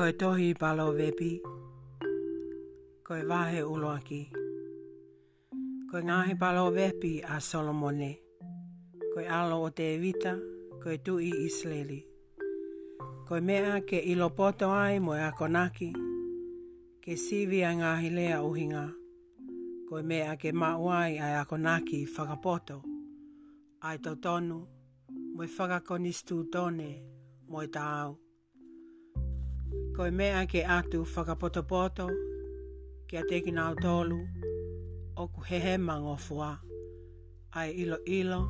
koe 0.00 0.12
tohi 0.20 0.54
palo 0.60 0.86
vepi, 0.98 1.32
koe 3.06 3.20
vahe 3.30 3.60
uloaki. 3.72 4.20
Koe 5.90 6.00
ngāhi 6.08 6.38
palo 6.40 6.62
vepi 6.78 7.10
a 7.34 7.36
Solomone, 7.50 8.08
koe 9.12 9.26
alo 9.38 9.58
o 9.66 9.66
te 9.76 9.88
evita, 9.96 10.32
koe 10.82 10.96
tu 11.04 11.18
i 11.20 11.28
Isleli. 11.44 11.98
Koe 13.28 13.40
mea 13.48 13.74
ke 13.88 14.00
ilo 14.12 14.30
poto 14.38 14.70
ai 14.86 14.96
moe 15.04 15.20
a 15.20 15.28
konaki, 15.40 15.90
ke 17.04 17.18
sivi 17.26 17.60
a 17.70 17.74
ngāhi 17.82 18.10
lea 18.16 18.40
uhinga. 18.48 18.86
Koe 19.88 20.02
mea 20.02 20.32
ke 20.40 20.52
mauai 20.62 21.18
ai 21.26 21.34
a 21.42 21.44
konaki 21.50 22.00
whakapoto, 22.14 22.78
ai 23.84 23.98
tau 24.00 24.16
tonu, 24.24 24.58
moe 25.34 25.46
whakakonistu 25.56 26.40
tone, 26.56 26.90
moe 27.50 27.66
tau. 27.76 28.10
Ta 28.16 28.29
koe 30.00 30.10
mea 30.10 30.46
ke 30.48 30.62
atu 30.64 31.02
whakapotopoto, 31.04 32.06
kia 33.06 33.22
teki 33.28 33.52
nao 33.52 33.74
tolu, 33.74 34.18
oku 35.16 35.40
hehe 35.44 35.76
mango 35.78 36.16
fua, 36.16 36.56
ai 37.52 37.70
ilo 37.74 37.98
ilo, 38.04 38.40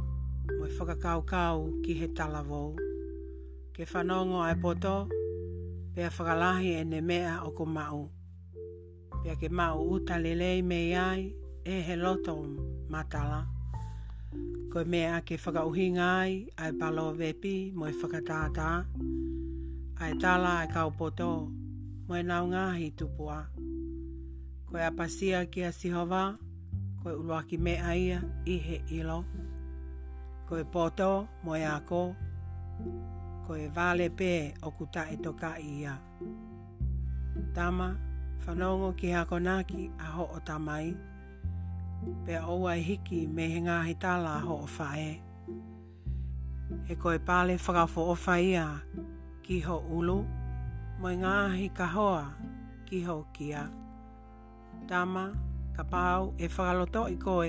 moi 0.58 0.70
whakakau 0.78 1.24
kau 1.26 1.58
ki 1.82 1.92
he 1.98 2.08
talavou. 2.16 2.76
Ke 3.74 3.82
whanongo 3.92 4.38
ai 4.46 4.54
poto, 4.62 5.08
pea 5.94 6.10
whakalahi 6.16 6.70
e 6.80 6.84
ne 6.84 7.00
mea 7.00 7.42
o 7.42 7.50
ko 7.50 7.64
mau. 7.66 8.06
Pea 9.22 9.34
ke 9.34 9.48
mau 9.50 9.82
uta 9.90 10.18
lelei 10.22 10.62
mei 10.62 10.94
ai, 10.94 11.34
e 11.64 11.74
he 11.86 11.96
loto 11.96 12.34
matala. 12.92 13.42
Koe 14.72 14.84
mea 14.84 15.18
ke 15.26 15.34
whakauhinga 15.36 16.08
ai, 16.20 16.46
ai 16.62 16.72
palo 16.78 17.10
vepi, 17.12 17.72
moi 17.74 17.90
whakatātaa 17.90 18.86
ai 20.00 20.16
tala 20.16 20.64
ai 20.64 20.68
e 20.70 20.72
kau 20.74 20.88
poto 20.98 21.32
mai 22.08 22.22
nau 22.30 22.42
ngahi 22.52 22.86
tupua 22.98 23.38
koe 24.68 24.80
apasia 24.90 25.38
ki 25.52 25.60
a 25.68 25.72
sihova 25.78 26.22
koe 27.00 27.12
uluaki 27.20 27.56
me 27.64 27.72
aia 27.92 28.18
i 28.54 28.56
he 28.66 28.76
ilo 28.98 29.18
koe 30.48 30.62
poto 30.74 31.10
moe 31.44 31.60
ako 31.76 32.02
koe 33.46 33.64
vale 33.76 34.06
pē 34.18 34.32
o 34.66 34.68
ku 34.76 34.84
ta 34.94 35.02
e 35.14 35.16
toka 35.24 35.50
ia 35.78 35.94
tama 37.56 37.88
whanongo 38.42 38.88
ki 38.98 39.08
ha 39.14 39.22
konaki 39.30 39.82
a 40.06 40.08
ho 40.16 40.24
o 40.36 40.38
tamai 40.48 40.88
pe 42.24 42.34
oua 42.52 42.72
e 42.80 42.82
hiki 42.88 43.18
me 43.34 43.44
he 43.52 43.58
ngahi 43.66 43.94
tala 44.04 44.32
ho 44.48 44.54
o 44.64 44.68
fae 44.76 45.10
he 46.88 46.92
koe 47.02 47.18
pale 47.28 47.52
whakafo 47.66 48.00
o 48.12 48.14
faia 48.26 48.66
kiho 49.54 49.76
ulu, 49.98 50.18
moi 51.02 51.10
ngāhi 51.22 51.64
ka 51.76 51.86
hoa, 51.92 52.18
kiho 52.88 53.16
kia. 53.36 53.62
Tama, 54.90 55.24
ka 55.76 55.82
pāu 55.94 56.22
e 56.38 56.46
whakaloto 56.48 57.02
i 57.14 57.16
koe 57.24 57.48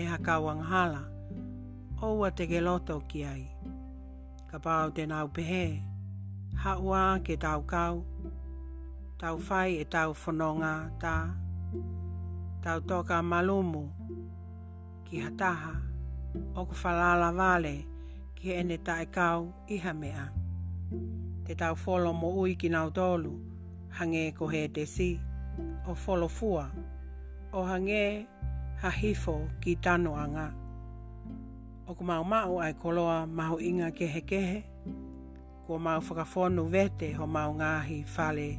e 0.00 0.04
hakawang 0.12 0.60
hala, 0.72 1.02
oua 2.04 2.28
te 2.36 2.44
geloto 2.52 2.96
ki 3.08 3.20
ai. 3.32 3.44
Ka 4.50 4.58
pāu 4.66 4.92
te 4.96 5.06
nau 5.08 5.28
pehe, 5.38 5.62
haua 6.64 7.02
ke 7.26 7.36
tau 7.46 7.60
kau, 7.72 8.04
tau 9.20 9.36
whai 9.48 9.80
e 9.82 9.86
tau 9.94 10.12
whanonga 10.20 10.74
tā, 11.02 11.16
tau 12.64 12.78
toka 12.90 13.22
malumu, 13.30 13.84
ki 15.08 15.24
hataha, 15.24 15.74
o 16.58 16.66
ku 16.68 16.76
whalala 16.82 17.32
vale, 17.40 17.76
ki 18.36 18.52
ene 18.60 18.76
tae 18.84 19.06
kau 19.16 19.48
iha 19.72 19.94
mea. 19.96 20.28
Thank 20.90 21.02
you 21.12 21.17
te 21.48 21.54
tau 21.56 21.74
folo 21.80 22.12
mo 22.12 22.28
ui 22.44 22.58
ki 22.60 22.68
nau 22.68 22.90
tolu, 22.92 23.30
hange 23.96 24.34
ko 24.36 24.50
he 24.52 24.66
te 24.68 24.82
si, 24.84 25.14
o 25.88 25.94
folo 25.96 26.26
fua, 26.28 26.66
o 27.56 27.62
hange 27.64 28.26
ha 28.82 28.90
hifo 28.92 29.38
ki 29.64 29.78
tano 29.80 30.12
anga. 30.20 30.50
O 31.88 31.94
ko 31.96 32.04
mau 32.04 32.20
mau 32.22 32.58
ai 32.60 32.74
koloa 32.76 33.24
mahu 33.26 33.56
inga 33.64 33.88
kehe 33.96 34.20
kehe, 34.28 34.58
ko 35.66 35.78
mau 35.80 36.02
whakafonu 36.04 36.66
vete 36.68 37.08
ho 37.16 37.26
mau 37.26 37.54
ngahi 37.56 38.02
fale. 38.14 38.50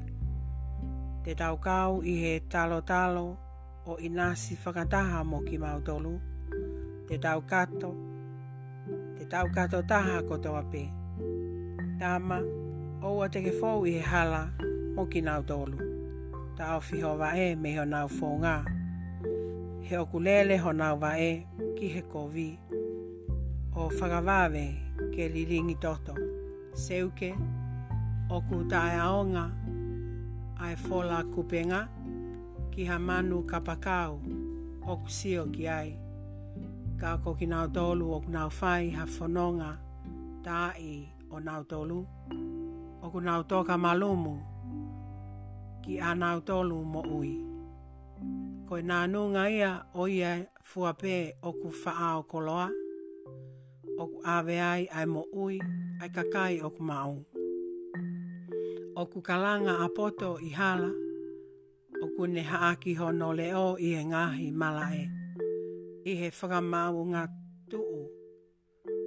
Te 1.24 1.36
tau 1.38 1.60
kau 1.62 2.02
i 2.02 2.16
he 2.24 2.34
talo 2.52 2.82
talo 2.82 3.28
o 3.86 4.00
inasi 4.02 4.58
whakataha 4.66 5.22
mo 5.24 5.44
ki 5.46 5.62
mau 5.62 5.78
tolu, 5.86 6.16
te 7.08 7.22
tau 7.22 7.40
kato, 7.46 7.94
te 9.22 9.30
tau 9.32 9.46
kato 9.54 9.84
taha 9.86 10.24
ko 10.28 10.38
toa 10.42 10.64
Tama, 12.00 12.38
o 13.02 13.22
a 13.24 13.30
te 13.32 13.40
ke 13.46 13.52
fau 13.60 13.86
i 13.88 13.94
he 13.96 14.02
hala 14.12 14.40
mo 14.96 15.02
ki 15.12 15.20
nau 15.28 15.42
tolu. 15.50 15.78
Ta 16.58 16.64
au 16.76 16.82
fi 16.88 16.98
ho 17.04 17.12
vae 17.22 17.54
me 17.64 17.70
ho 17.78 17.84
nau 17.94 18.08
fau 18.18 18.34
ngā. 18.44 18.56
He 19.88 19.96
oku 19.98 20.20
lele 20.20 20.58
ho 20.64 20.72
nau 20.76 20.98
vae 21.00 21.30
ki 21.78 21.88
he 21.94 22.02
kovi. 22.14 22.50
O 23.82 23.88
whakavave 23.90 24.66
ke 25.16 25.30
li 25.36 25.46
ringi 25.52 25.78
toto. 25.84 26.14
Seuke, 26.86 27.32
oku 28.38 28.58
tae 28.72 28.96
aonga, 29.08 29.46
ai 30.68 30.76
fola 30.76 31.24
kupenga, 31.34 31.82
ki 32.72 32.86
ha 32.92 32.98
manu 33.00 33.44
kapakau, 33.48 34.20
oku 34.88 35.08
sio 35.20 35.46
ki 35.54 35.68
ai. 35.78 35.94
Ka 37.00 37.16
ko 37.24 37.34
ki 37.40 37.46
nau 37.48 37.68
tolu 37.72 38.12
oku 38.18 38.30
nau 38.36 38.50
fai 38.50 38.90
ha 39.00 39.06
fononga, 39.08 39.72
tae 40.44 40.98
o 41.32 41.36
o 41.38 41.40
nau 41.40 41.64
tolu 41.64 42.04
o 43.04 43.08
ku 43.08 43.20
nau 43.24 43.42
toka 43.48 43.76
malumu 43.86 44.36
ki 45.84 45.94
a 46.10 46.12
nau 46.22 46.38
tolu 46.48 46.80
mo 46.94 47.02
ui. 47.20 47.32
Ko 48.68 48.74
e 48.76 48.84
nanunga 48.90 49.44
ia 49.60 49.72
o 49.96 50.04
ia 50.12 50.32
fuape 50.70 51.16
o 51.48 51.50
ku 51.60 51.68
faa 51.84 52.10
o 52.20 52.24
koloa, 52.32 52.68
o 54.02 54.06
ku 54.12 54.18
ave 54.36 54.56
ai 54.74 54.84
ai 54.98 55.08
mo 55.14 55.22
ui, 55.44 55.56
ai 56.04 56.10
kakai 56.18 56.54
o 56.68 56.68
ku 56.76 56.82
mau. 56.92 57.14
O 59.02 59.04
ku 59.12 59.18
kalanga 59.28 59.74
a 59.86 59.88
poto 59.96 60.30
i 60.44 60.50
hala, 60.60 60.92
o 62.04 62.06
ku 62.16 62.22
ne 62.34 62.44
haaki 62.52 62.92
ho 63.00 63.08
no 63.20 63.30
leo 63.40 63.68
i 63.88 63.96
e 64.02 64.04
ngahi 64.12 64.48
malae, 64.62 65.04
i 66.12 66.14
he 66.20 66.28
whakamau 66.38 66.96
ngā 67.12 67.24
tuu 67.72 68.00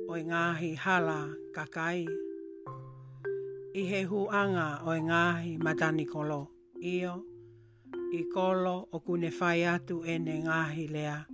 o 0.08 0.12
ngahi 0.28 0.70
hala 0.84 1.18
Kakai 1.56 2.00
i 3.80 3.84
he 3.88 4.02
huanga 4.04 4.66
o 4.84 4.92
e 4.94 5.00
ngāhi 5.00 5.52
matani 5.64 6.04
kolo. 6.04 6.46
Io, 6.84 7.14
i 8.12 8.22
kolo 8.34 8.88
o 8.92 8.98
kune 9.00 9.30
whai 9.38 9.64
atu 9.64 10.02
e 10.04 10.18
ne 10.18 10.34
ngāhi 10.44 10.90
lea. 10.92 11.24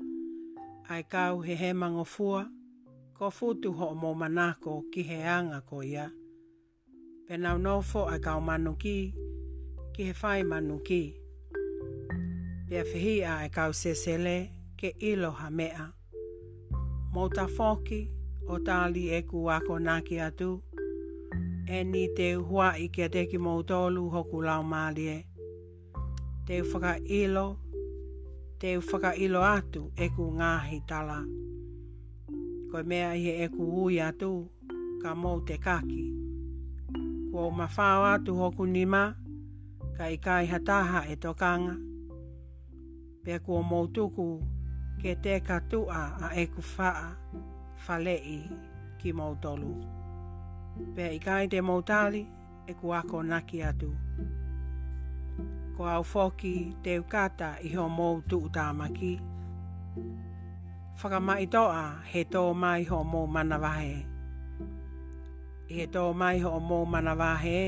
Ai 0.88 1.02
kau 1.02 1.40
he 1.42 1.54
he 1.54 1.72
mango 1.72 2.04
fua, 2.04 2.46
ko 3.16 3.30
futu 3.30 3.72
ho 3.74 3.88
mō 4.02 4.14
manako 4.14 4.84
ki 4.92 5.02
he 5.02 5.18
anga 5.22 5.60
ko 5.66 5.82
ia. 5.82 6.06
Penau 7.26 7.58
nofo 7.58 8.06
ai 8.06 8.20
kau 8.20 8.40
manu 8.40 8.76
ki, 8.76 8.96
ki 9.94 10.02
he 10.04 10.12
whai 10.22 10.42
manu 10.42 10.78
ki. 10.78 11.02
Pia 12.68 12.84
whihia 12.84 13.34
ai 13.40 13.46
e 13.50 13.50
kau 13.50 13.72
sesele 13.72 14.50
ke 14.78 14.94
ilo 15.00 15.30
ha 15.30 15.50
mea. 15.50 15.90
Mō 17.14 17.26
ta 17.34 17.48
o 18.50 18.56
tāli 18.66 19.04
e 19.18 19.22
kuako 19.26 19.78
naki 19.82 20.16
atu, 20.20 20.48
atu 20.48 20.67
e 21.70 21.84
ni 21.84 22.02
te 22.16 22.28
hua 22.48 22.68
i 22.80 22.86
kia 22.94 23.08
te 23.14 23.20
ki 23.30 23.38
mautolu 23.46 24.02
hoku 24.14 24.36
lau 24.46 24.62
mālie. 24.72 25.16
Te 26.46 26.56
whaka 26.68 26.92
ilo, 27.20 27.46
te 28.60 28.70
whaka 28.86 29.10
ilo 29.24 29.40
atu 29.56 29.82
e 29.96 30.06
ku 30.16 30.24
ngāhi 30.38 30.78
tala. 30.90 31.18
Koe 32.72 32.82
mea 32.90 33.10
i 33.24 33.28
e 33.44 33.50
ku 33.54 33.64
ui 33.84 33.94
atu 34.08 34.30
ka 35.02 35.10
mou 35.22 35.38
te 35.48 35.54
kaki. 35.66 36.04
Kua 37.28 37.42
o 37.42 37.50
mawhao 37.58 38.04
atu 38.14 38.30
hoku 38.40 38.62
ni 38.74 38.84
ma, 38.94 39.02
ka 40.00 40.04
i 40.08 40.16
kai 40.26 40.44
hataha 40.52 41.00
e 41.12 41.20
tokanga. 41.24 41.76
Pea 43.22 43.36
kua 43.44 43.60
mou 43.70 43.84
tuku 43.94 44.28
ke 45.04 45.10
te 45.24 45.34
katua 45.48 46.00
a 46.24 46.32
e 46.32 46.44
ku 46.52 46.60
faa 46.74 47.06
falei 47.84 48.40
ki 49.00 49.08
mou 49.12 49.36
Mautolu 49.36 49.72
pe 50.94 51.04
i 51.16 51.18
kai 51.26 51.44
te 51.52 51.58
mautali 51.68 52.22
e 52.70 52.72
ku 52.80 52.86
ako 53.00 53.16
naki 53.30 53.58
atu. 53.70 53.90
Ko 55.76 55.82
au 55.94 56.02
foki 56.12 56.54
te 56.84 56.92
ukata 57.02 57.48
i 57.68 57.70
ho 57.76 57.84
mou 57.98 58.14
tu 58.28 58.36
utamaki. 58.46 59.12
Whakamai 61.00 61.44
toa 61.54 61.84
he 62.10 62.20
tō 62.32 62.42
mai 62.62 62.80
ho 62.90 62.98
mou 63.12 63.26
manawahe. 63.34 63.94
I 65.70 65.74
he 65.76 65.84
tō 65.94 66.02
mai 66.20 66.36
ho 66.44 66.50
mou 66.68 66.84
manawahe, 66.92 67.60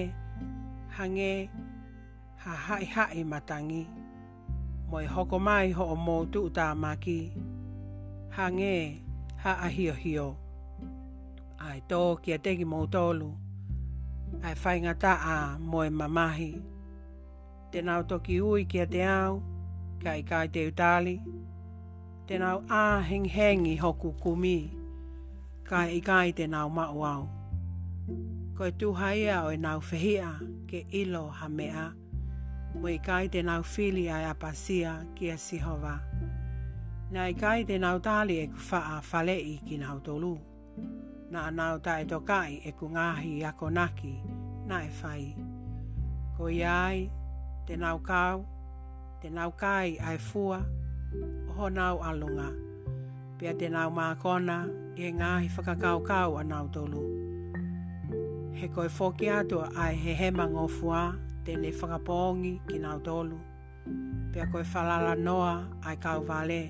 hange 0.96 1.32
ha 2.42 2.52
hai 2.66 2.84
hai 2.94 3.20
matangi. 3.32 3.84
Mo 4.88 4.96
i 5.04 5.06
hoko 5.14 5.38
mai 5.46 5.70
ho 5.78 5.94
mou 6.06 6.22
tu 6.32 6.40
utamaki, 6.48 7.18
hange 8.36 8.74
ha 9.42 9.52
ahio 9.66 9.92
hio. 9.92 9.96
hio 10.04 10.39
ai 11.68 11.82
tō 11.90 11.98
a 12.34 12.38
tegi 12.44 12.64
mō 12.68 12.78
tōlu, 12.92 13.28
ai 14.48 14.52
whainga 14.64 14.94
tā 15.02 15.10
a 15.32 15.34
moe 15.72 15.90
mamahi. 15.96 16.52
Tēnau 17.72 18.06
toki 18.08 18.38
ui 18.46 18.64
kia 18.64 18.86
te 18.92 19.02
au, 19.08 19.34
kai 20.04 20.22
kai 20.30 20.46
te 20.54 20.62
utali, 20.70 21.18
tēnau 22.28 22.62
a 22.78 22.82
heng 23.10 23.28
hoku 23.82 24.12
kumi, 24.22 24.58
kai 25.68 25.88
i 25.98 26.00
kai 26.00 26.32
tēnau 26.40 26.70
mau 26.72 27.02
au. 27.12 27.28
Koe 28.56 28.70
tūha 28.76 29.12
ia 29.16 29.42
o 29.46 29.52
e 29.52 29.56
nau 29.56 29.80
whihia 29.80 30.32
ke 30.68 30.82
ilo 30.92 31.28
ha 31.30 31.48
mea, 31.48 31.90
mo 32.80 32.88
i 32.92 32.98
kai 32.98 33.26
tēnau 33.28 33.62
whili 33.74 34.08
ai 34.10 34.24
apasia 34.28 34.92
kia 35.14 35.36
sihova. 35.36 35.98
Nā 37.12 37.24
i 37.28 37.34
kai 37.34 37.62
tēnau 37.68 38.00
tāli 38.04 38.36
e 38.42 38.46
kufa 38.46 38.78
a 39.12 39.22
i 39.28 39.60
ki 39.60 39.60
nau 39.60 39.60
tōlu. 39.60 39.60
e 39.60 39.60
kufa 39.60 39.60
a 39.60 39.60
whale 39.60 39.60
ki 39.66 39.76
nau 39.78 39.98
tōlu 40.08 40.34
na 41.34 41.42
nau 41.58 41.74
tae 41.86 42.02
to 42.10 42.18
kai 42.30 42.52
e 42.68 42.70
kungahi 42.78 43.32
a 43.50 43.52
konaki 43.60 44.14
na 44.68 44.76
e 44.88 44.90
whai. 45.00 45.22
Ko 46.36 46.42
i 46.48 46.60
ai, 46.84 46.96
te 47.66 47.74
nau 47.84 47.96
kau, 48.10 48.36
te 49.20 49.28
nau 49.36 49.50
kai 49.62 49.88
ai 50.08 50.18
fua, 50.28 50.58
ho 51.54 51.64
nau 51.78 51.96
alunga. 52.08 52.48
Pea 53.38 53.52
te 53.60 53.66
nau 53.76 53.88
mākona, 53.98 54.56
e 55.06 55.10
ngāhi 55.18 55.46
whakakau 55.54 55.98
kau 56.10 56.30
a 56.40 56.42
nau 56.52 56.64
tolu. 56.74 57.02
He 58.58 58.64
koe 58.74 58.88
whoki 58.96 59.26
atua 59.36 59.66
ai 59.82 59.94
he 60.02 60.12
he 60.20 60.28
ngō 60.30 60.64
fua, 60.76 61.00
te 61.44 61.52
ne 61.62 61.70
whakapongi 61.78 62.52
ki 62.68 62.76
nau 62.84 62.98
tolu. 63.06 63.38
Pea 64.32 64.44
koe 64.52 64.62
whalala 64.72 65.12
noa 65.26 65.54
ai 65.88 65.96
kau 66.04 66.18
vale, 66.28 66.62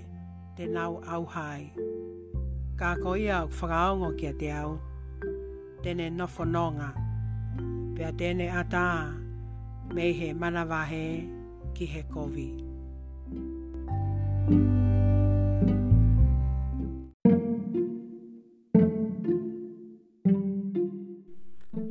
te 0.56 0.64
nau 0.76 0.90
auhai. 1.14 1.62
hai 1.76 1.99
ka 2.80 2.96
ko 3.02 3.12
ia 3.12 3.38
whakaongo 3.56 4.08
ki 4.18 4.24
a 4.32 4.34
te 4.40 4.48
au. 4.62 4.70
Tene 5.82 6.06
nofo 6.18 6.42
nonga, 6.54 6.88
pe 7.94 8.02
tene 8.18 8.44
ata 8.60 8.84
me 9.94 10.04
he 10.18 10.28
manawahe 10.40 11.04
ki 11.74 11.84
he 11.92 12.00
kovi. 12.12 12.46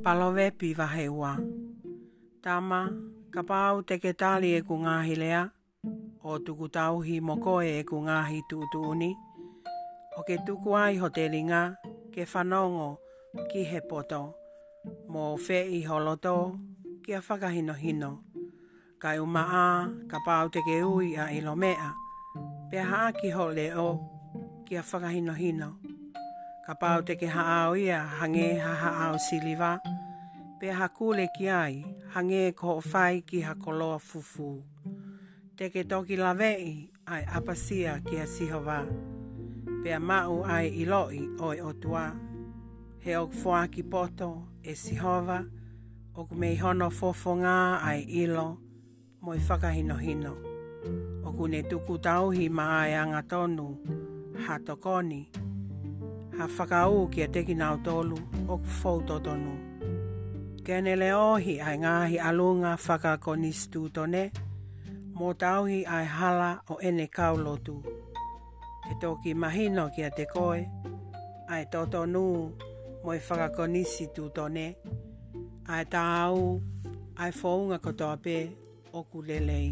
Palove 0.04 0.46
pi 0.60 0.68
vahe 0.80 1.06
ua. 1.20 1.32
Tama, 2.44 2.80
ka 3.34 3.42
pāu 3.50 3.74
te 3.88 3.96
ke 4.04 4.12
tāli 4.22 4.48
e 4.60 4.62
ku 4.68 4.76
ngāhi 4.84 5.16
lea, 5.24 5.42
o 6.30 6.32
tuku 6.46 6.66
tauhi 6.78 7.16
mokoe 7.28 7.70
e 7.80 7.84
ku 7.90 7.98
ngāhi 8.06 8.38
tūtūni. 8.50 8.72
Tūtūni 9.12 9.12
o 10.20 10.24
ke 10.30 10.36
tuku 10.46 10.70
ai 10.84 10.96
ho 11.02 11.08
te 11.16 11.24
ringa, 11.34 11.62
ke 12.14 12.24
whanongo 12.32 12.88
ki 13.50 13.62
he 13.72 13.80
poto, 13.90 14.18
mō 15.12 15.24
whē 15.46 15.60
i 15.78 15.80
holoto 15.90 16.34
ki 17.06 17.12
a 17.20 17.22
whakahino 17.28 17.74
hino. 17.84 18.10
Kai 19.02 19.18
uma 19.26 19.44
a, 19.66 19.66
ka 20.12 20.18
pāu 20.28 20.50
te 20.54 20.60
ke 20.68 20.78
ui 20.94 21.08
a 21.24 21.26
ilo 21.38 21.54
mea, 21.64 21.90
pe 22.72 22.80
haa 22.90 23.10
ki 23.20 23.30
ho 23.36 23.46
le 23.58 23.68
o 23.88 23.90
ki 24.68 24.74
a 24.82 24.84
whakahino 24.90 25.34
hino. 25.42 25.70
Ka 26.68 26.74
pāu 26.82 27.00
te 27.08 27.16
ke 27.22 27.30
haao 27.36 27.72
ia 27.84 28.00
hange 28.20 28.48
ha 28.64 28.74
haao 28.82 29.16
siliva, 29.30 29.72
pe 30.60 30.68
ha 30.78 30.88
kule 30.98 31.26
ki 31.38 31.46
ai 31.62 31.76
hange 32.16 32.42
ko 32.62 32.72
whai 32.90 33.16
ki 33.30 33.40
ha 33.48 33.54
koloa 33.64 33.98
fufu. 34.08 34.50
Te 35.58 35.66
ke 35.74 35.82
toki 35.92 36.16
lawei 36.26 36.74
ai 37.14 37.24
apasia 37.38 37.94
ki 38.08 38.16
a 38.24 38.26
sihova. 38.36 38.80
Te 38.84 39.19
pe 39.84 39.98
mau 40.00 40.44
ai 40.44 40.68
i 40.78 40.86
loi 40.86 41.30
oi 41.40 41.58
o 41.62 41.72
tua. 41.82 42.12
He 43.04 43.16
ok 43.18 43.68
ki 43.72 43.84
poto 43.84 44.30
e 44.64 44.74
si 44.76 44.96
hova, 44.96 45.44
ok 46.16 46.32
mei 46.36 46.56
hono 46.58 46.90
fofonga 46.90 47.80
ai 47.90 48.02
ilo, 48.10 48.58
moi 49.22 49.38
whakahino 49.48 49.96
hino. 50.04 50.34
O 51.42 51.48
ne 51.48 51.62
tuku 51.64 51.98
tauhi 52.04 52.50
ma 52.50 52.64
ai 52.82 52.94
anga 52.94 53.22
tonu, 53.22 53.66
ha 54.46 54.60
tokoni. 54.66 55.22
Ha 56.38 56.46
whakau 56.56 57.08
kia 57.12 57.28
teki 57.28 57.56
nao 57.56 57.78
tolu, 57.78 58.18
ok 58.48 58.62
fau 58.66 59.00
totonu. 59.02 59.54
Kene 60.66 60.94
le 60.96 61.10
ohi 61.14 61.56
ai 61.62 61.78
ngahi 61.80 62.18
alunga 62.20 62.72
whakakoni 62.86 63.52
stu 63.54 63.82
tone, 63.90 64.24
mo 64.28 64.30
tauhi 64.34 65.18
Mo 65.18 65.34
tauhi 65.34 65.80
ai 65.86 66.06
hala 66.06 66.50
o 66.72 66.76
ene 66.88 67.08
kaulotu. 67.08 67.99
Te 68.90 68.96
toki 68.98 69.34
mahino 69.38 69.84
kia 69.94 70.08
te 70.18 70.24
koe, 70.26 70.64
ai 71.54 71.66
toto 71.70 72.00
nu 72.14 72.22
mo 73.04 73.14
i 73.14 73.20
whakakonisi 73.28 74.08
tu 74.16 74.24
tone, 74.34 74.66
ai 75.74 75.84
tāu, 75.94 76.40
ai 77.22 77.30
whounga 77.40 77.78
katoa 77.84 78.16
pē, 78.24 78.38
oku 79.00 79.22
lelei. 79.28 79.68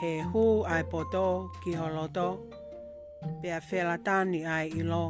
He 0.00 0.10
hū 0.32 0.42
ai 0.74 0.80
poto 0.90 1.22
ki 1.62 1.76
holoto, 1.80 2.26
pe 2.48 3.46
pēa 3.46 3.60
whela 3.70 3.94
tāni 4.08 4.42
ai 4.56 4.74
ilo, 4.80 5.04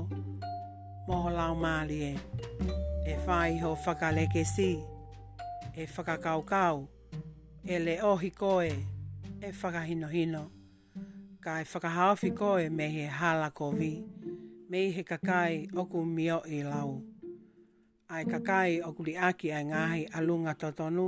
moho 1.08 1.32
lau 1.38 1.54
mālie. 1.62 2.10
E 3.14 3.14
whai 3.24 3.56
ho 3.64 3.72
whakaleke 3.86 4.44
si, 4.56 4.68
e 5.72 5.88
whakakaukau, 5.94 6.84
e 7.64 7.80
le 7.86 7.96
ohi 8.12 8.30
koe, 8.42 8.68
e 9.40 9.48
whakahinohino. 9.62 10.10
hino 10.16 10.44
ka 11.46 11.52
kai 11.56 11.66
whakahawhi 11.72 12.28
koe 12.40 12.66
me 12.78 12.86
he 12.94 13.04
hala 13.18 13.48
kovi, 13.58 13.92
me 14.70 14.80
he 14.94 15.02
kakai 15.10 15.54
oku 15.80 15.98
mio 16.16 16.38
i 16.56 16.58
e 16.58 16.60
lau. 16.72 16.90
Ai 18.14 18.24
kakai 18.32 18.70
oku 18.88 19.00
li 19.08 19.14
aki 19.28 19.48
ai 19.56 19.64
ngāhi 19.72 20.02
alunga 20.16 20.52
totonu, 20.62 21.06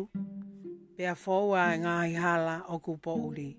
pea 0.96 1.14
fōua 1.23 1.61
ai 1.70 1.76
ngāhi 1.85 2.12
hala 2.25 2.56
oku 2.75 2.93
pouri. 3.05 3.50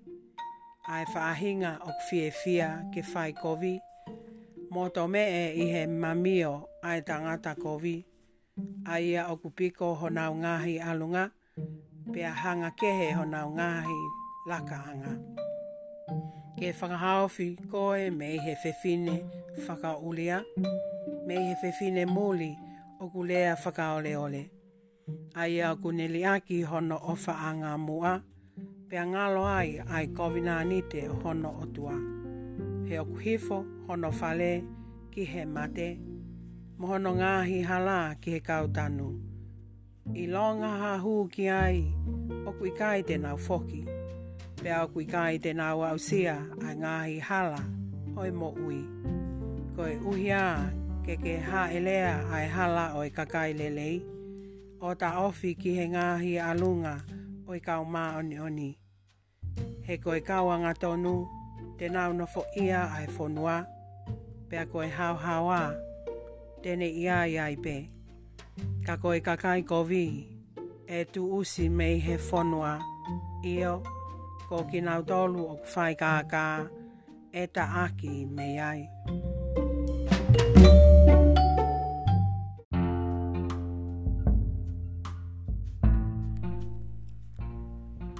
Ai 0.94 1.04
whaahinga 1.12 1.72
oku 1.88 2.00
fie 2.08 2.28
fia 2.40 2.68
ke 2.92 3.00
whai 3.10 3.30
kovi, 3.42 3.74
mō 4.72 4.82
tō 4.94 5.02
me 5.12 5.22
e 5.42 5.44
i 5.64 5.66
he 5.72 5.82
mamio 6.02 6.52
ai 6.88 6.96
tangata 7.08 7.52
kovi, 7.64 7.96
ai 8.92 9.02
ia 9.12 9.22
oku 9.32 9.48
piko 9.58 9.88
honau 10.00 10.32
ngāhi 10.42 10.74
alunga, 10.90 11.24
pea 12.12 12.32
hanga 12.42 12.70
kehe 12.80 13.08
honau 13.18 13.48
ngāhi 13.58 13.68
lakaanga. 14.50 14.60
Pea 14.62 14.70
hanga 14.80 14.80
kehe 14.80 14.98
honau 14.98 15.06
ngāhi 15.06 15.08
lakaanga 15.10 15.14
ke 16.60 16.76
whakahaofi 16.80 17.46
koe 17.72 18.10
me 18.18 18.28
he 18.44 18.52
whewhine 18.62 19.14
whakaulea, 19.66 20.38
me 21.26 21.34
he 21.46 21.52
whewhine 21.62 22.02
mōli 22.14 22.50
o 23.00 23.04
kulea 23.12 23.54
whakaole 23.62 24.12
ole. 24.24 24.42
Ai 25.40 25.56
a 25.66 25.68
kuneli 25.82 26.20
aki 26.32 26.58
hono 26.70 26.96
o 27.10 27.12
whaanga 27.24 27.72
mua, 27.86 28.12
pia 28.88 29.04
ngalo 29.10 29.42
ai 29.58 29.70
ai 29.94 30.06
kovina 30.16 30.52
anite 30.60 31.00
hono 31.20 31.50
o 31.62 31.64
tua. 31.74 31.96
He 32.86 32.94
o 33.02 33.04
kuhifo 33.10 33.58
hono 33.86 34.08
whale 34.20 34.52
ki 35.12 35.24
he 35.32 35.42
mate, 35.54 35.88
mohono 36.78 37.10
ngāhi 37.20 37.58
hala 37.68 38.16
ki 38.20 38.30
he 38.36 38.40
kautanu. 38.48 39.08
I 40.22 40.24
longa 40.34 40.68
ha 40.82 40.92
hū 41.04 41.12
ki 41.34 41.48
ai, 41.48 41.80
o 42.48 42.50
kui 42.58 42.70
kai 42.78 43.00
tēnau 43.08 43.38
whoki. 43.48 43.86
Pea 44.62 44.72
au 44.80 44.86
kui 44.92 45.04
kai 45.12 45.38
te 45.44 45.52
nā 45.58 45.66
wau 45.80 45.96
sia 46.06 46.34
a 46.68 46.72
ngāhi 46.80 47.14
hala 47.28 47.60
oi 48.20 48.30
mo 48.40 48.48
ui. 48.68 48.80
Koe 49.76 49.94
uhia 50.10 50.40
ke 51.04 51.14
ke 51.22 51.38
hā 51.48 51.62
elea 51.78 52.10
ai 52.36 52.44
hala 52.56 52.84
oi 53.00 53.08
kakai 53.16 53.50
lelei, 53.60 53.96
o 54.86 54.90
ta 55.00 55.08
ofi 55.26 55.54
ki 55.60 55.70
he 55.78 55.86
ngāhi 55.94 56.32
alunga 56.50 56.94
oi 57.48 57.60
kau 57.68 57.84
mā 57.94 58.02
oni 58.20 58.36
oni. 58.48 58.68
He 59.86 59.96
koe 60.04 60.18
kauanga 60.28 60.74
tonu, 60.82 61.14
te 61.78 61.88
nāu 61.94 62.12
no 62.18 62.26
fo 62.32 62.42
ia 62.64 62.82
ai 62.98 63.06
fonua, 63.16 63.56
pea 64.48 64.64
koe 64.72 64.86
hau 64.98 65.14
hawa, 65.24 65.60
tene 66.62 66.88
ia 67.04 67.16
iai 67.32 67.56
pe. 67.64 67.76
Ka 68.86 68.96
koe 69.02 69.18
kakai 69.28 69.62
kovi, 69.70 70.04
e 70.98 71.00
tu 71.12 71.22
usi 71.38 71.68
mei 71.78 71.96
he 71.98 72.18
fonua, 72.28 72.72
io. 73.54 73.54
Ia 73.54 73.96
ko 74.50 74.58
ki 74.70 74.80
nau 74.86 75.00
tolu 75.10 75.40
o 75.46 75.54
kwhai 75.64 75.94
kāka 76.02 76.44
e 77.42 77.44
ta 77.54 77.64
aki 77.84 78.14
me 78.36 78.46
ai. 78.70 78.80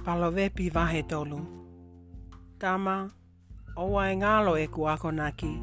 Palovepi 0.05 0.65
vahe 0.75 1.01
tolu. 1.11 1.39
Tama, 2.61 2.95
owa 3.83 4.01
e 4.13 4.15
ngalo 4.21 4.53
e 4.63 4.67
ku 4.73 4.81
akonaki. 4.93 5.53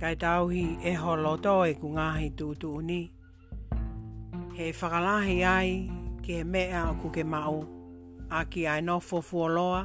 Kai 0.00 0.14
tauhi 0.24 0.64
e 0.90 0.92
holoto 1.02 1.54
e 1.70 1.74
ku 1.80 1.86
ngahi 1.96 2.26
tūtu 2.38 2.72
ni. 2.88 3.00
He 4.56 4.66
whakalahi 4.78 5.36
ai 5.56 5.68
ke 6.24 6.34
mea 6.52 6.80
o 6.90 6.96
ku 7.00 7.08
ke 7.16 7.24
mau. 7.34 7.60
Ke 7.60 7.68
mau 7.68 7.80
a 8.40 8.44
ki 8.44 8.66
ai 8.66 8.80
no 8.80 8.96
fofuoloa, 9.00 9.80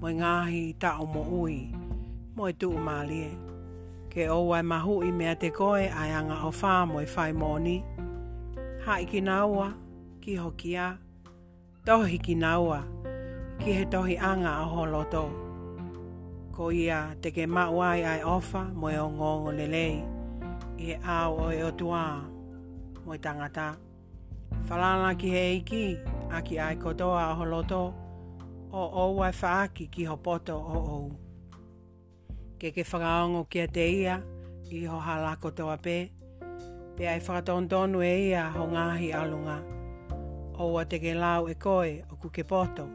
moi 0.00 0.12
ngāhi 0.18 0.62
ta 0.82 0.96
o 1.00 1.06
mo 1.06 1.22
ui, 1.42 1.54
moi 2.36 2.52
tu 2.52 2.68
mali 2.86 3.18
e 3.30 3.32
Ke 4.10 4.26
o 4.30 4.38
wa 4.46 4.62
ma 4.62 4.78
hu 4.78 5.00
i 5.02 5.10
me 5.12 5.34
te 5.34 5.48
koe 5.50 5.86
ai 6.00 6.10
anga 6.18 6.34
o 6.46 6.50
whā 6.60 6.72
moi 6.90 7.02
whai 7.14 7.32
mōni. 7.34 7.76
Ha 8.84 8.98
i 9.02 9.06
ki 9.10 9.20
naua, 9.20 9.72
ki 10.22 10.36
ho 10.38 10.52
ki 10.60 10.76
a, 10.78 10.86
tohi 11.86 12.18
ki 12.22 12.34
naua, 12.38 12.78
ki 13.58 13.72
he 13.72 13.84
to 13.84 13.90
tohi 13.96 14.16
anga 14.30 14.52
o 14.62 14.68
holoto. 14.74 15.24
Ko 16.54 16.70
ia 16.70 17.02
te 17.20 17.30
ke 17.34 17.46
mauai 17.46 18.04
ai 18.06 18.22
ofa 18.22 18.62
moi 18.74 18.94
o 19.02 19.08
ngongo 19.18 19.50
lelei, 19.58 19.94
i 20.78 20.84
he 20.92 20.98
ao 21.02 21.34
o 21.46 21.50
e 21.50 21.62
o 21.66 21.72
tuā, 21.78 22.04
moi 23.06 23.18
tangata. 23.18 23.68
Whalana 24.68 25.16
ki 25.18 25.30
he 25.30 25.44
iki, 25.56 25.86
aki 26.30 26.58
ai 26.60 26.76
kotoa 26.76 27.30
a 27.30 27.34
holoto, 27.34 27.94
o 28.72 28.90
ou 29.02 29.22
ai 29.22 29.32
whaaki 29.42 29.88
ki 29.88 30.04
hopoto 30.04 30.56
o 30.58 30.78
ou. 30.96 31.10
Ke 32.58 32.70
ke 32.70 32.84
whakaongo 32.84 33.44
kia 33.50 33.66
te 33.68 33.84
ia, 34.00 34.20
i 34.70 34.84
ho 34.88 34.98
hala 34.98 35.36
kotoa 35.36 35.76
pē, 35.78 35.96
pe 36.96 37.08
ai 37.08 37.20
whakatontonu 37.20 38.02
e 38.06 38.14
ia 38.30 38.46
ho 38.54 38.66
ngāhi 38.72 39.12
alunga, 39.12 39.58
o 40.56 40.72
ua 40.72 40.84
te 40.84 40.98
ke 41.00 41.14
lau 41.14 41.48
e 41.50 41.54
koe 41.54 42.00
o 42.10 42.16
kuke 42.16 42.44
poto, 42.48 42.86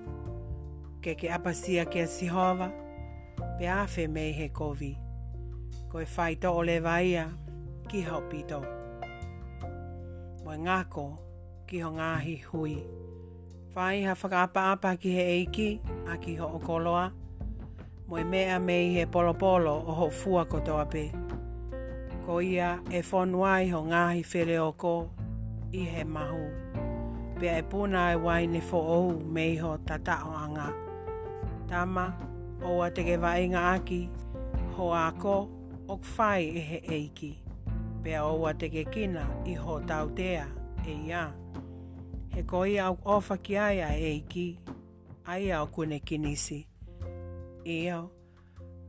ke 1.03 1.13
ke 1.15 1.29
apasia 1.31 1.85
kia 1.85 2.07
sihova, 2.07 2.71
pe 3.59 3.67
awhi 3.67 4.07
mei 4.07 4.33
he 4.33 4.49
kovi, 4.49 4.93
koe 5.91 6.05
whai 6.17 6.35
to 6.35 6.51
o 6.53 6.61
le 6.65 6.79
vaia 6.79 7.27
ki 7.89 8.03
ho 8.09 8.23
pito. 8.31 8.59
Moe 10.43 10.57
ngako 10.57 11.05
ki 11.67 11.79
ho 11.83 11.91
ngāhi 11.99 12.39
hui. 12.47 12.77
Whai 13.75 14.01
ha 14.03 14.13
whakaapaapa 14.19 14.95
ki 14.99 15.09
he 15.13 15.23
eiki, 15.37 15.67
a 16.11 16.17
ki 16.17 16.33
ho 16.35 16.59
koloa, 16.67 17.11
Moe 18.09 18.23
mea 18.23 18.59
mei 18.59 18.93
he 18.93 19.05
polopolo 19.05 19.73
o 19.89 19.93
ho 19.99 20.07
fua 20.09 20.43
kotoa 20.45 20.85
pe. 20.89 21.03
Ko 22.25 22.39
ia 22.41 22.69
e 22.89 23.01
whonuai 23.09 23.69
ho 23.71 23.81
ngāhi 23.91 24.23
where 24.33 24.57
o 24.61 24.71
ko 24.73 25.11
i 25.71 25.83
he 25.85 26.03
mahu. 26.03 26.45
Pea 27.39 27.59
e 27.59 27.61
pūna 27.61 28.13
e 28.13 28.15
wai 28.15 28.47
ne 28.47 28.59
fo 28.59 28.81
ohu 28.95 29.19
mei 29.37 29.55
ho 29.57 29.77
tata 29.77 30.17
o 30.25 30.31
anga. 30.45 30.73
Tama, 31.67 32.07
o 32.65 32.89
te 32.89 33.03
ke 33.03 33.17
vaenga 33.21 33.61
aki, 33.75 34.09
ho 34.77 34.89
a 34.93 35.11
ko 35.11 35.47
o 35.87 35.97
kwhai 35.97 36.41
e 36.57 36.65
he 36.71 36.81
eiki. 36.99 37.35
Pea 38.03 38.23
o 38.25 38.51
te 38.53 38.67
ke 38.69 38.83
kina 38.91 39.29
i 39.45 39.53
ho 39.53 39.79
tautea 39.85 40.47
e 40.87 40.95
iaa 41.05 41.31
he 42.39 42.43
ko 42.47 42.63
ia 42.63 42.87
au 42.87 42.95
ofa 43.03 43.35
ki 43.43 43.57
ai 43.59 43.81
a 43.83 43.91
eiki, 43.99 44.57
ai 45.27 45.51
au 45.51 45.67
kune 45.67 45.99
kinisi. 45.99 46.67
Ia, 47.67 48.07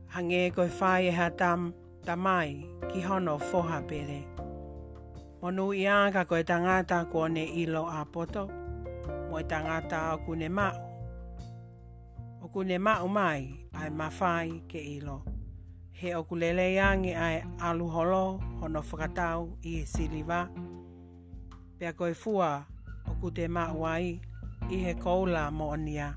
hange 0.07 0.45
e 0.47 0.51
koe 0.55 0.67
whai 0.79 1.07
e 1.07 1.11
ha 1.11 1.27
tam, 1.29 1.73
tamai 2.05 2.63
ki 2.89 3.01
hono 3.03 3.35
foha 3.39 3.81
pere. 3.87 4.23
Monu 5.41 5.73
i 5.73 5.83
anga 5.87 6.23
koe 6.25 6.43
tangata 6.43 7.03
kua 7.11 7.27
ne 7.29 7.43
ilo 7.43 7.83
a 7.91 8.05
poto, 8.05 8.47
mo 9.29 9.35
i 9.39 9.43
tangata 9.43 10.13
o 10.13 10.17
kune 10.25 10.49
mau. 10.49 10.77
O 12.43 12.47
kune 12.47 12.77
mau 12.79 13.07
mai, 13.07 13.67
ai 13.73 13.89
ma 13.91 14.07
mawhai 14.07 14.63
ke 14.71 14.79
ilo. 14.79 15.21
He 15.91 16.15
o 16.15 16.23
kulele 16.23 16.71
iangi 16.73 17.13
ai 17.15 17.43
aluholo, 17.59 18.39
hono 18.61 18.79
whakatau 18.81 19.57
i 19.63 19.75
e 19.83 19.85
siliva. 19.85 20.47
Pea 21.79 21.91
koe 21.93 22.13
koe 22.13 22.13
fua, 22.13 22.70
o 23.11 23.15
ku 23.19 23.27
te 23.37 23.45
mawai 23.55 24.05
i 24.75 24.77
he 24.83 24.91
koula 25.03 25.43
mo 25.57 25.65
ania. 25.75 26.07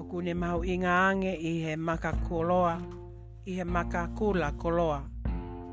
O 0.00 0.02
ku 0.10 0.16
ne 0.26 0.32
mau 0.42 0.58
inga 0.72 0.92
ange 1.08 1.32
i 1.50 1.52
he 1.64 1.72
maka 1.86 2.10
koloa, 2.26 2.74
i 3.50 3.52
he 3.58 3.64
maka 3.74 4.02
kula 4.18 4.48
koloa. 4.62 5.00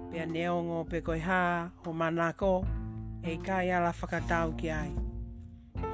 Pea 0.09 0.25
neongo 0.33 0.77
pe 0.91 0.97
koi 1.07 1.21
ha, 1.27 1.39
ho 1.81 1.89
manako, 1.99 2.53
e 3.31 3.33
kai 3.47 3.67
ala 3.77 3.91
whakatau 3.99 4.47
ki 4.59 4.67
ai. 4.81 4.91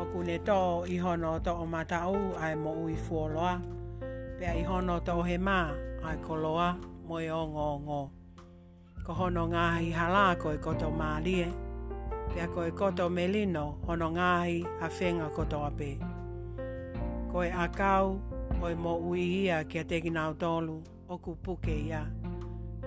O 0.01 0.03
ku 0.11 0.19
ne 0.27 0.35
tō 0.47 0.59
i 0.95 0.95
hono 1.03 1.31
tō 1.45 1.51
o 1.63 1.65
matau 1.73 2.15
ai 2.43 2.53
mo 2.63 2.71
ui 2.83 2.95
fuoloa, 3.05 3.53
pea 4.37 4.51
i 4.61 4.63
hono 4.69 4.95
tō 5.07 5.13
he 5.27 5.37
mā 5.47 5.59
ai 6.07 6.17
koloa 6.25 6.69
mo 7.07 7.15
e 7.27 7.29
ongo 7.41 7.63
ongo. 7.75 8.01
Ko 9.05 9.11
hono 9.19 9.41
ngā 9.53 9.63
hi 9.81 9.89
halā 9.99 10.23
koi 10.41 10.57
koto 10.65 10.89
mālie, 10.99 11.47
ngā 11.47 11.66
pe 12.35 12.47
ko 12.53 12.61
koto 12.79 13.09
me 13.09 13.27
lino 13.27 13.65
hono 13.87 14.07
ngahi 14.17 14.55
a 14.85 14.87
whenga 14.97 15.27
koto 15.35 15.57
ape. 15.69 15.91
Ko 17.31 17.37
e 17.43 17.51
akau 17.63 18.07
koe 18.59 18.73
mo 18.83 18.93
ui 19.09 19.21
ia 19.43 19.57
kia 19.69 19.83
te 19.89 19.95
ki 20.03 20.09
nau 20.17 20.31
tolu 20.41 20.75
o 21.07 21.15
ku 21.23 21.31
puke 21.43 21.75
ia, 21.89 22.01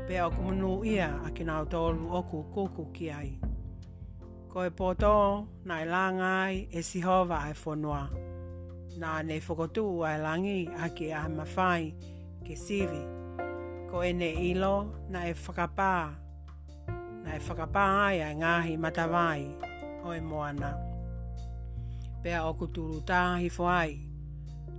pe 0.06 0.14
o 0.20 0.28
munu 0.38 0.72
ia 0.94 1.08
a 1.26 1.30
ki 1.36 1.44
tolu 1.74 2.02
o 2.08 2.20
ku 2.28 2.38
kuku 2.54 2.84
ki 2.94 3.06
ai. 3.20 3.30
Ko 4.50 4.60
poto 4.78 5.16
na 5.66 5.74
e 5.82 5.86
langai 5.92 6.54
e 6.72 6.80
si 6.88 6.98
hova 7.06 7.36
ai 7.46 7.54
whonua, 7.62 8.00
na 9.00 9.10
ne 9.28 9.36
whakotu 9.46 9.84
ai 10.08 10.18
langi 10.24 10.58
a 10.68 10.88
ki 10.96 11.06
a 11.18 11.22
mawhai 11.36 11.84
ke 12.46 12.54
sivi, 12.64 13.02
Koe 13.90 14.12
ne 14.20 14.30
ilo 14.50 14.74
na 15.12 15.20
e 15.30 15.34
whakapaa 15.44 16.29
na 17.24 17.30
e 17.36 17.40
whakapā 17.46 17.84
ai 18.04 18.18
ai 18.24 18.34
ngāhi 18.36 18.74
matawai 18.80 19.42
o 20.10 20.14
moana. 20.28 20.70
Pea 22.22 22.40
o 22.44 22.54
kuturu 22.54 23.00
tāhi 23.06 23.48
whai, 23.58 23.92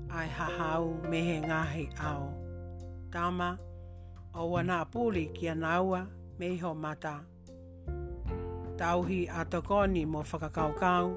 ai 0.10 0.28
hahau 0.38 0.88
mehe 1.10 1.38
ngāhi 1.46 1.86
ao. 2.08 2.30
Tāma, 3.12 3.58
o 4.34 4.48
wana 4.54 4.82
apuli 4.86 5.32
kia 5.34 5.56
me 6.38 6.48
iho 6.58 6.74
mata. 6.76 7.22
Tauhi 8.78 9.30
a 9.30 9.46
tokoni 9.46 10.06
mo 10.08 10.24
whakakaukau, 10.24 11.08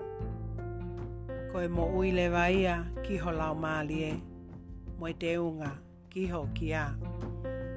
koe 1.53 1.69
mo 1.69 1.85
uilewa 1.97 2.51
ia 2.51 2.85
kiho 3.05 3.33
lau 3.37 3.55
mālie, 3.55 4.21
moe 4.99 5.13
te 5.13 5.37
unga 5.39 5.73
ho 6.33 6.49
kia. 6.55 6.95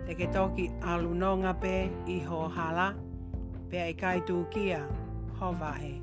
Te 0.06 0.13
ketoki 0.16 0.70
alunonga 0.82 1.54
pe 1.60 1.89
iho 2.08 2.38
ho 2.46 2.48
hala, 2.48 2.94
pe 3.69 3.77
ai 3.81 3.93
kai 3.93 4.19
tu 4.27 4.45
kia 4.51 4.79
ho 5.39 5.47
vahe. 5.62 5.93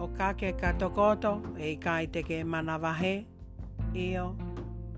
O 0.00 0.06
kake 0.18 0.52
ka 0.60 0.72
tokoto 0.80 1.32
e 1.66 1.76
kai 1.84 2.06
te 2.14 2.22
ke 2.22 2.44
mana 2.52 2.74
vahe, 2.84 3.14
io 3.94 4.26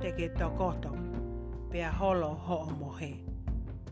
te 0.01 0.11
ke 0.17 0.29
tokoto 0.41 0.93
pe 1.71 1.81
a 1.83 1.91
holo 1.99 2.31
ho 2.47 2.57
o 2.69 2.71
mohe. 2.81 3.13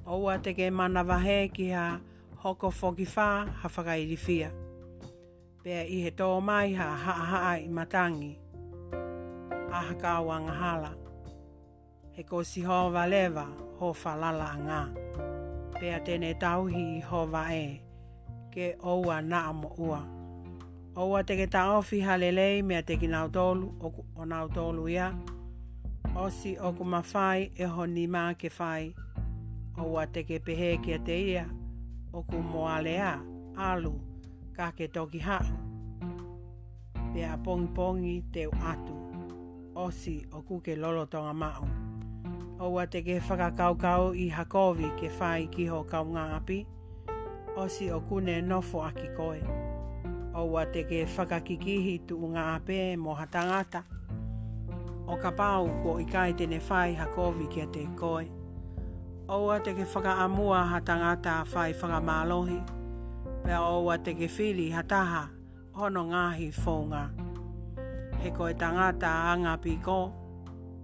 Oua 0.06 0.34
te 0.38 0.54
ke 0.58 0.70
mana 0.70 1.02
vahe 1.04 1.48
ki 1.54 1.70
ha 1.72 2.00
hoko 2.44 2.70
foki 2.78 3.06
wha 3.16 3.26
ha 3.60 3.68
whakairi 3.68 4.16
fia. 4.18 4.50
Pea 5.62 5.82
i 5.84 6.00
he 6.04 6.10
tō 6.10 6.28
mai 6.48 6.74
ha 6.74 6.88
ha 7.04 7.12
haa 7.34 7.54
i 7.68 7.68
matangi. 7.68 8.34
Aha 9.72 9.94
ka 10.00 10.16
wangahala. 10.22 10.92
He 12.12 12.22
ko 12.24 12.42
si 12.44 12.60
ho 12.64 12.90
valewa 12.90 13.46
ho 13.78 13.92
falala 13.92 14.50
ngaa 14.66 15.01
pea 15.82 15.96
tēne 15.98 16.28
tauhi 16.38 16.80
i 16.96 16.98
hova 17.10 17.40
e, 17.50 17.62
ke 18.54 18.66
oua 18.86 19.16
na 19.22 19.38
amo 19.50 19.70
ua. 19.82 19.98
Oua 21.02 21.22
teke 21.26 21.46
ta 21.50 21.64
ofi 21.74 21.98
halelei 22.00 22.62
mea 22.62 22.82
teki 22.86 23.08
nau 23.10 23.28
tolu, 23.28 23.72
oku, 23.80 24.04
o 24.14 24.24
nau 24.24 24.48
tolu 24.48 24.84
ia. 24.88 25.08
Osi 26.24 26.52
oku 26.68 26.84
mawhai 26.84 27.50
e 27.58 27.66
honi 27.74 28.04
mā 28.14 28.22
ke 28.38 28.50
fai. 28.50 28.92
Oua 29.78 30.06
teke 30.06 30.38
pehe 30.44 30.70
kia 30.84 30.98
te 31.08 31.16
ia, 31.32 31.44
oku 32.12 32.38
moalea, 32.52 33.14
alu, 33.68 33.94
ka 34.56 34.68
ke 34.78 34.86
toki 34.88 35.18
hau. 35.18 35.46
Pea 37.14 37.34
pongi 37.44 37.72
pongi 37.78 38.16
teu 38.32 38.54
atu. 38.72 39.00
Osi 39.74 40.14
oku 40.32 40.36
o 40.36 40.36
lolotonga 40.36 40.36
mau. 40.36 40.36
Osi 40.36 40.36
oku 40.36 40.60
ke 40.60 40.76
lolotonga 40.76 41.32
mau 41.34 41.91
o 42.62 42.68
wa 42.78 42.84
te 42.86 43.00
ke 43.02 43.18
whakakaukau 43.18 44.14
i 44.14 44.30
hakovi 44.30 44.86
ke 44.94 45.08
whai 45.18 45.46
ki 45.50 45.64
ho 45.66 45.82
kaunga 45.82 46.36
api, 46.38 46.62
o 47.58 47.66
si 47.66 47.90
o 47.90 47.98
kune 48.00 48.38
nofo 48.46 48.84
a 48.86 48.92
ki 48.94 49.08
koe. 49.18 49.42
O 50.34 50.44
wa 50.46 50.62
ke 50.70 50.86
whakakikihi 51.16 52.06
tu 52.06 52.22
unga 52.22 52.54
ape 52.54 52.94
mo 52.96 53.16
hatangata. 53.18 53.82
O 55.10 55.18
ka 55.18 55.34
pau 55.34 55.66
ko 55.82 55.98
i 55.98 56.06
kai 56.06 56.32
tene 56.38 56.62
whai 56.70 56.94
hakovi 56.94 57.50
ke 57.50 57.66
te 57.72 57.82
koe. 57.98 58.30
O 59.28 59.46
wa 59.50 59.58
te 59.58 59.74
ke 59.74 59.82
whakaamua 59.82 60.62
hatangata 60.76 61.42
a 61.42 61.44
whai 61.54 61.74
whakamalohi. 61.74 62.62
pe 63.42 63.54
o 63.58 63.78
wa 63.90 63.96
ke 63.98 64.14
whiri 64.14 64.70
hataha 64.70 65.26
hono 65.74 66.02
ngahi 66.14 66.52
whonga. 66.62 67.10
He 68.22 68.30
koe 68.30 68.54
tangata 68.54 69.10
angapi 69.34 69.82
koe 69.82 70.21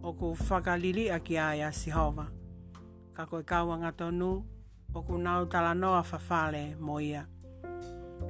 o 0.02 0.12
ku 0.14 0.34
whakalili 0.34 1.10
a 1.10 1.18
ki 1.20 1.38
aia 1.38 1.72
si 1.72 1.90
hova. 1.90 2.26
Ka 3.12 3.26
koe 3.26 3.42
kauanga 3.42 3.92
tonu 3.92 4.32
o 4.94 5.02
ku 5.02 5.18
nau 5.18 5.44
tala 5.46 5.74
noa 5.74 6.02
whafale 6.02 6.76
mo 6.80 7.00
ia. 7.00 7.26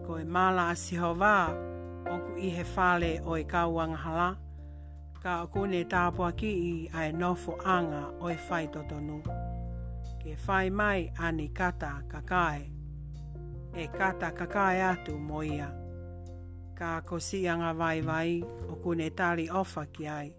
Koe 0.06 0.25
mala 0.25 0.70
a 0.70 0.75
si 0.75 0.96
hova 0.96 1.34
o 2.12 2.16
ku 2.25 2.32
ihe 2.48 2.64
whale 2.76 3.20
o 3.25 3.37
e 3.38 3.44
kauanga 3.44 3.96
hala. 3.96 4.30
Ka 5.22 5.42
o 5.42 5.46
ku 5.52 5.66
ne 5.66 5.84
tāpua 5.84 6.32
ki 6.37 6.50
i 6.72 6.75
a 6.94 7.08
e 7.10 7.12
nofo 7.12 7.52
anga 7.64 8.02
o 8.20 8.28
e 8.30 8.37
whai 8.48 8.64
tonu. 8.72 9.18
Ke 10.22 10.32
whai 10.46 10.66
mai 10.70 11.00
ani 11.18 11.48
kata 11.48 11.92
kakae. 12.12 12.64
E 13.75 13.87
kata 13.98 14.28
kakae 14.38 14.80
atu 14.92 15.18
mo 15.18 15.42
ia. 15.42 15.68
Ka 16.78 17.00
kosianga 17.08 17.72
vai 17.75 18.00
vai 18.00 18.32
o 18.70 18.75
ku 18.82 18.94
ne 18.94 19.08
tali 19.10 19.44
ofa 19.50 19.84
ki 19.92 20.04
ai 20.18 20.38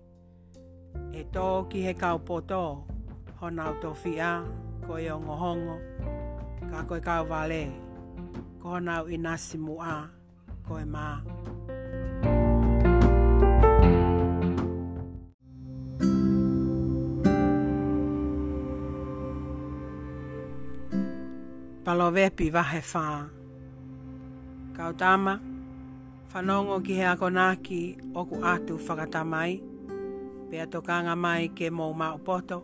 e 1.14 1.22
tō 1.36 1.46
ki 1.70 1.82
he 1.86 1.94
kaupoto, 1.94 2.62
honau 3.42 3.74
tō 3.84 3.92
fia, 4.02 4.32
ko 4.86 4.98
e 5.02 5.08
ongo 5.14 5.36
hongo, 5.44 5.78
ka 6.70 6.84
koe 6.90 7.02
kau 7.04 7.24
vale, 7.30 7.62
ko 8.62 8.80
nau 8.84 9.08
i 9.10 9.18
nasi 9.18 9.58
mua, 9.62 9.96
ko 10.68 10.80
e 10.80 10.86
maa. 10.86 11.18
Palovepi 21.90 22.52
vahe 22.54 22.80
whā. 22.86 23.06
Kau 24.78 24.92
tāma, 24.94 25.40
whanongo 26.34 26.82
ki 26.86 27.00
he 27.00 27.08
akonaki, 27.14 27.82
oku 28.16 28.44
atu 28.46 28.78
whakatamai. 28.78 29.69
Pea 30.50 30.66
tokanga 30.68 31.14
mai 31.16 31.48
ke 31.54 31.70
mō 31.70 31.94
mā 31.94 32.14
upoto. 32.18 32.64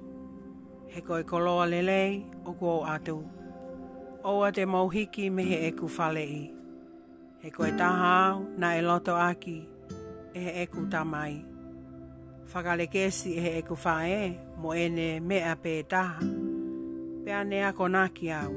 He 0.89 1.01
koe 1.05 1.23
koloa 1.23 1.65
lelei 1.69 2.23
o 2.45 2.53
kua 2.59 2.73
o 2.79 2.85
atu. 2.95 3.17
Oa 4.23 4.51
te 4.51 4.65
mauhiki 4.65 5.29
mehe 5.29 5.57
e 5.67 5.71
fale 5.71 5.89
falei. 5.97 6.53
He 7.43 7.51
koe 7.51 7.71
taha 7.77 8.11
au 8.29 8.39
na 8.57 8.73
e 8.75 8.81
loto 8.81 9.15
aki 9.15 9.57
e 10.33 10.39
he 10.45 10.51
e 10.63 10.65
ku 10.65 10.87
tamai. 10.91 11.45
Whakale 12.51 12.85
kesi 12.93 13.37
e 13.37 13.41
he 13.41 13.51
e 13.59 13.61
ku 13.61 13.75
whae 13.75 14.21
mo 14.61 14.69
ene 14.73 15.19
mea 15.19 15.53
pē 15.63 15.83
taha. 15.93 16.19
Pea 17.25 17.43
ne 17.43 17.59
ako 17.69 17.87
naki 17.87 18.27
au, 18.31 18.53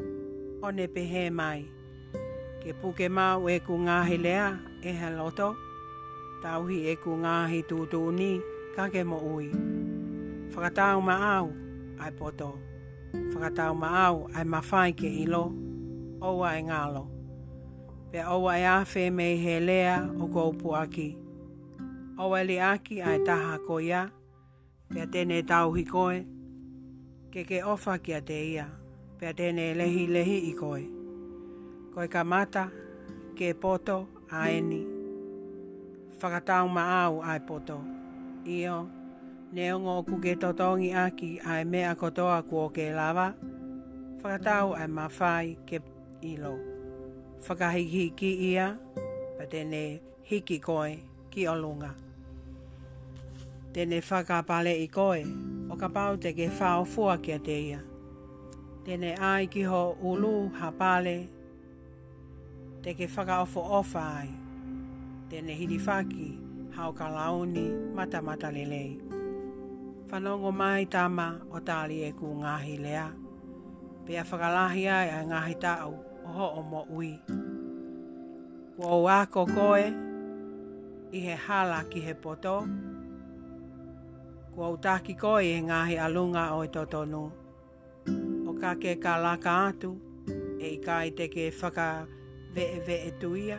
o 0.65 0.71
ne 0.71 0.87
pehe 0.89 1.31
mai. 1.31 1.61
Ke 2.63 2.71
puke 2.81 3.07
mau 3.19 3.41
e 3.49 3.57
ku 3.67 3.73
ngāhi 3.87 4.17
lea 4.25 4.47
e 4.83 4.91
he 4.99 5.09
loto. 5.19 5.49
Tauhi 6.43 6.79
e 6.93 6.95
ku 7.03 7.11
ngahi 7.25 7.61
tūtūni 7.69 8.33
e 8.37 8.43
kake 8.79 9.03
mo 9.11 9.19
ui. 9.35 9.51
Whakatau 10.55 11.01
ma 11.09 11.15
au, 11.37 11.47
ai 12.03 12.11
poto. 12.19 12.51
Whakatau 13.33 13.73
ma 13.83 13.89
au, 14.07 14.17
ai 14.35 14.45
mawhai 14.53 14.93
ke 15.01 15.09
ilo. 15.23 15.45
Owa 16.29 16.49
e 16.59 16.63
ngalo. 16.63 17.05
Pea 18.11 18.23
owa 18.35 18.53
e 18.59 18.65
awhi 18.77 19.03
me 19.17 19.27
he 19.45 19.55
lea 19.69 19.95
o 20.23 20.25
kou 20.35 20.75
aki. 20.85 21.09
Owa 22.23 22.39
e 22.43 22.47
li 22.49 22.57
aki 22.73 22.95
ai 23.03 23.19
taha 23.27 23.59
ko 23.67 23.75
ia. 23.81 24.03
Pea 24.93 25.07
tene 25.13 25.37
tau 25.51 25.69
hi 25.77 25.85
koe. 25.95 26.19
Ke 27.33 27.41
ke 27.49 27.59
ofa 27.73 27.93
ki 28.05 28.13
a 28.15 28.21
te 28.29 28.39
ia. 28.55 28.67
Pea 29.19 29.33
tene 29.39 29.65
lehi 29.81 30.05
lehi 30.15 30.39
i 30.51 30.55
koe. 30.61 30.83
Koe 31.95 32.07
ka 32.15 32.23
mata, 32.33 32.65
ke 33.39 33.47
poto 33.63 33.99
a 34.31 34.39
eni. 34.57 34.83
Whakatau 36.21 36.65
ma 36.77 36.83
au 37.03 37.21
ai 37.21 37.21
poto. 37.21 37.23
Whakatau 37.23 37.23
ma 37.23 37.23
au 37.23 37.23
ai 37.33 37.41
poto. 37.49 37.79
Io, 38.49 38.87
ne 39.53 39.65
ongo 39.77 40.01
ku 40.09 40.17
ke 40.25 40.33
totongi 40.41 40.89
aki 40.97 41.37
ai 41.45 41.65
me 41.69 41.83
a 41.85 41.93
kotoa 41.95 42.41
ku 42.49 42.57
o 42.65 42.69
ke 42.73 42.87
lava, 42.97 43.29
whakatau 44.23 44.73
ai 44.73 44.87
mawhai 44.89 45.59
ke 45.69 45.77
ilo. 46.25 46.55
Whakahiki 47.45 48.05
ki 48.17 48.31
ia, 48.53 48.73
pa 49.37 49.45
tene 49.53 50.01
hiki 50.31 50.57
koe 50.65 50.97
ki 51.29 51.45
o 51.47 51.55
lunga. 51.61 51.93
Tene 53.75 54.01
whakapale 54.01 54.73
i 54.85 54.89
koe, 54.97 55.21
o 55.73 55.77
ka 55.81 55.89
pau 55.97 56.17
te 56.17 56.33
ke 56.33 56.47
whao 56.57 56.89
fua 56.93 57.19
kia 57.21 57.39
te 57.47 57.57
ia. 57.69 57.81
Tene 58.85 59.11
ai 59.33 59.45
ki 59.53 59.63
ho 59.69 59.93
ulu 60.11 60.33
hapale, 60.57 61.17
te 62.83 62.95
ke 62.97 63.07
whakaofo 63.15 63.61
ofa 63.83 64.05
ai, 64.25 64.31
tene 65.29 65.53
hirifaki 65.53 66.15
ki 66.31 66.37
hao 66.79 66.93
ka 66.99 67.07
launi 67.17 67.67
mata 67.97 68.19
mata 68.27 68.49
lelei. 68.57 68.93
Whanongo 70.09 70.51
mai 70.61 70.83
tama 70.95 71.27
o 71.51 71.57
tāli 71.69 71.97
e 72.09 72.11
ku 72.19 72.27
ngāhi 72.43 72.75
lea. 72.87 73.07
Pea 74.07 74.23
whakalahi 74.29 74.83
ai 74.99 75.09
ai 75.17 75.25
ngāhi 75.31 75.55
tāu 75.65 75.93
o 76.27 76.29
ho 76.37 76.47
o 76.61 76.63
mo 76.71 76.81
ui. 76.99 77.11
Kua 78.77 78.87
o 78.99 79.09
ako 79.21 79.43
koe 79.57 79.85
i 81.19 81.21
he 81.27 81.35
hala 81.47 81.81
ki 81.91 82.01
he 82.07 82.15
poto. 82.23 82.57
Kua 84.55 84.67
o 84.69 84.77
tāki 84.87 85.15
koe 85.23 85.43
i 85.43 85.49
he 85.59 85.63
ngāhi 85.71 85.97
alunga 86.07 86.45
o 86.59 86.61
i 86.65 86.69
e 86.71 86.75
totonu. 86.77 87.25
O 88.49 88.55
ka 88.61 88.71
ke 88.83 88.95
ka 89.03 89.15
laka 89.27 89.57
atu 89.67 89.91
e 90.63 90.67
i 90.79 90.79
ka 90.87 91.03
i 91.11 91.11
te 91.11 91.27
ke 91.29 91.51
whaka 91.61 91.89
vee 92.55 92.79
vee 92.87 93.11
tuia. 93.21 93.59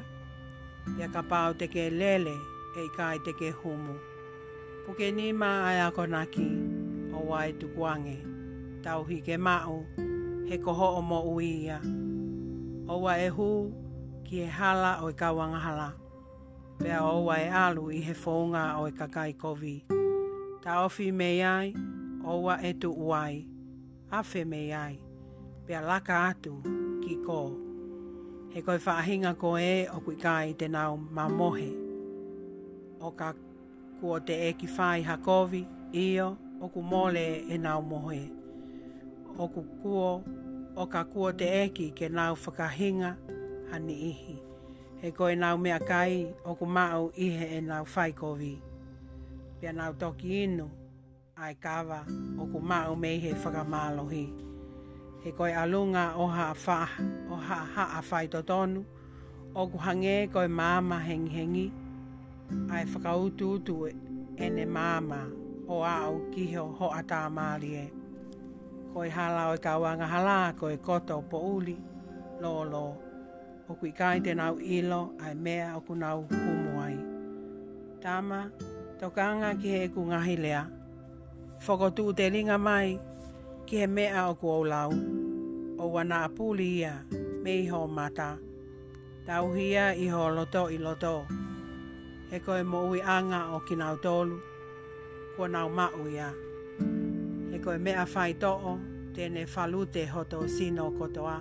Ia 1.00 1.08
ka 1.14 1.22
pāo 1.28 1.52
te 1.60 1.68
lele 2.00 2.38
e 2.88 2.88
kai 2.98 3.18
te 3.26 3.32
ke 3.40 3.50
humu. 3.62 3.94
Puke 4.86 5.08
ni 5.18 5.28
mā 5.42 5.52
ai 5.70 5.80
a 5.88 5.90
konaki, 5.96 6.46
o 7.18 7.20
wai 7.30 7.50
tukuange, 7.60 8.16
tau 8.84 9.02
hi 9.10 9.18
ke 9.28 9.36
mau, 9.48 9.76
he 10.50 10.58
koho 10.66 10.88
o 11.00 11.02
mo 11.10 11.20
uia. 11.36 11.80
O 12.94 12.96
wa 13.04 13.14
e 13.28 13.30
hu, 13.38 13.48
ki 14.26 14.38
e 14.48 14.50
hala 14.58 14.92
o 15.06 15.10
e 15.12 15.14
kawangahala. 15.22 15.90
Pea 16.80 17.00
o 17.16 17.18
wa 17.28 17.36
e 17.46 17.48
alu 17.64 17.84
i 18.00 18.02
he 18.08 18.14
fōunga 18.24 18.64
o 18.82 18.88
e 18.88 18.92
kakai 19.00 19.32
kovi. 19.42 19.76
Ta 20.64 20.72
ofi 20.86 21.12
me 21.20 21.30
ai, 21.56 21.74
o 22.32 22.34
wa 22.46 22.56
e 22.70 22.72
tu 22.82 22.90
uai, 22.98 23.36
afe 24.18 24.46
me 24.52 24.62
ai, 24.84 24.96
pea 25.66 25.82
laka 25.90 26.16
atu 26.30 26.54
ki 27.04 27.14
ko. 27.28 27.42
He 28.54 28.62
koi 28.66 28.80
whaahinga 28.86 29.38
ko 29.42 29.58
e 29.58 29.72
o 29.96 30.00
kui 30.06 30.16
kai 30.26 30.48
te 30.60 30.68
nau 30.76 30.92
mamohe 31.16 31.79
o 33.02 33.10
ka 33.18 33.32
kua 34.02 34.18
te 34.28 34.34
e 34.50 34.54
ki 34.60 34.68
whai 34.76 35.00
hakovi, 35.10 35.62
io, 36.04 36.28
o 36.64 36.68
ku 36.74 36.80
mole 36.92 37.26
e 37.48 37.56
nau 37.66 37.80
mohe. 37.92 38.24
O 39.42 39.48
ku 39.54 39.62
kua, 39.82 40.12
o 40.76 40.84
ka 40.94 41.02
kua 41.12 41.30
te 41.40 41.48
e 41.64 41.90
ke 41.98 42.08
nau 42.18 42.34
whakahinga 42.42 43.12
hani 43.72 43.96
ihi. 44.12 44.36
He 45.02 45.08
koe 45.18 45.34
nau 45.44 45.56
mea 45.64 45.80
kai, 45.90 46.16
o 46.44 46.52
ku 46.60 46.66
mau 46.78 47.02
ihe 47.26 47.46
e 47.58 47.62
nau 47.70 47.84
whai 47.96 48.12
kovi. 48.22 48.54
Pia 49.60 49.72
nau 49.80 49.92
toki 50.02 50.28
inu, 50.44 50.66
ai 51.44 51.54
kawa, 51.66 52.00
o 52.42 52.48
ku 52.52 52.60
mau 52.70 52.92
meihe 53.04 53.32
whakamalohi. 53.42 54.26
He 55.24 55.30
koe 55.38 55.52
alunga 55.62 56.06
o 56.22 56.26
ha 56.36 56.46
wha, 56.66 56.80
o 57.32 57.36
ha 57.48 57.60
ha 57.76 57.84
a 58.00 58.02
whai 58.12 58.26
totonu, 58.34 58.82
o 59.60 59.68
ku 59.72 59.78
hange 59.86 60.16
koe 60.34 60.48
mama 60.60 60.98
hengi 61.08 61.32
hengi, 61.38 61.68
ai 62.74 62.86
whakautu 62.92 63.46
utu 63.56 63.74
e 64.46 64.48
ne 64.56 64.66
māma 64.76 65.20
o 65.74 65.76
au 65.98 66.14
kiho 66.34 66.64
ho 66.78 66.88
a 67.00 67.02
tā 67.12 67.20
mārie. 67.38 67.84
Koi 68.94 69.10
hala 69.18 69.44
o 69.52 69.56
i 69.58 69.62
kawanga 69.66 70.08
hala, 70.10 70.38
koi 70.60 70.78
koto 70.78 71.22
po 71.30 71.38
uli, 71.56 71.78
lolo. 72.42 72.86
O 73.70 73.74
kui 73.80 73.92
kai 74.00 74.20
te 74.26 74.34
nau 74.40 74.56
ilo, 74.78 75.02
ai 75.26 75.34
mea 75.46 75.68
o 75.78 75.80
ku 75.88 75.94
nau 76.04 76.18
kumuai. 76.32 76.96
Tama, 78.04 78.40
tokanga 79.00 79.52
ki 79.62 79.70
he 79.76 79.82
ku 79.94 80.02
ngahi 80.10 80.36
lea. 80.46 80.64
Whakotu 81.66 82.04
te 82.18 82.26
ringa 82.34 82.58
mai, 82.68 82.88
ki 83.68 83.76
he 83.82 83.88
mea 83.98 84.24
o 84.32 84.34
ku 84.42 84.48
au 84.82 84.92
O 85.84 85.86
wana 85.96 86.18
apuli 86.28 86.70
ia, 86.82 86.94
me 87.44 87.52
iho 87.64 87.82
mata. 87.98 88.30
Tauhia 89.28 89.86
i 90.04 90.06
loto. 90.06 90.06
Tauhia 90.06 90.06
iho 90.06 90.24
loto 90.38 90.64
i 90.76 90.78
loto 90.78 91.16
e 92.36 92.40
koe 92.46 92.62
mo 92.72 92.80
ui 92.94 93.00
anga 93.16 93.40
o 93.58 93.60
ki 93.68 93.74
nau 93.82 93.96
tolu, 94.06 94.36
kua 95.36 95.48
nau 95.56 95.68
mau 95.78 96.04
ia. 96.16 96.30
E 97.54 97.58
koe 97.64 97.78
mea 97.86 98.06
whai 98.14 98.32
to'o, 98.44 98.74
tēne 99.14 99.42
whalute 99.54 100.02
hoto 100.14 100.40
sino 100.56 100.84
kotoa, 100.98 101.38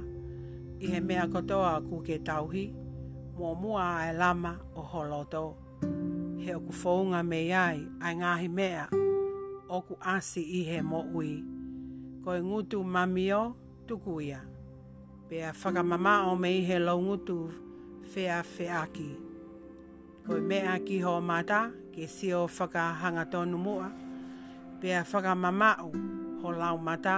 i 0.80 0.86
he 0.92 0.98
mea 1.08 1.24
kotoa 1.32 1.72
ku 1.88 1.96
ke 2.06 2.16
tauhi, 2.28 2.64
mō 3.38 3.48
mua 3.62 3.86
e 4.08 4.16
lama 4.20 4.52
o 4.78 4.82
holoto. 4.92 5.44
He 6.44 6.50
oku 6.58 6.72
whounga 6.80 7.20
me 7.30 7.38
iai, 7.52 7.78
ai 8.04 8.12
ngāhi 8.20 8.48
mea, 8.58 8.84
oku 9.76 9.94
asi 10.14 10.40
i 10.62 10.64
he 10.72 10.78
mo 10.90 11.00
ui. 11.18 11.32
Koe 12.24 12.38
ngutu 12.48 12.78
mamio 12.94 13.40
tuku 13.86 14.14
ia. 14.28 14.40
Pea 15.28 15.52
whakamama 15.60 16.14
o 16.32 16.34
me 16.42 16.48
i 16.58 16.64
he 16.68 16.78
lau 16.78 16.98
fea 18.08 18.42
fea 18.42 18.42
feaki. 18.56 19.10
Fea 19.14 19.27
koe 20.28 20.40
mea 20.44 20.76
ki 20.84 20.96
ho 21.00 21.20
mata 21.20 21.60
ke 21.94 22.04
si 22.06 22.28
o 22.36 22.44
whakahanga 22.46 23.24
tonu 23.32 23.56
mua 23.66 23.88
pea 24.80 25.00
whakamamau 25.10 25.88
ho 26.42 26.48
lau 26.60 26.76
mata 26.88 27.16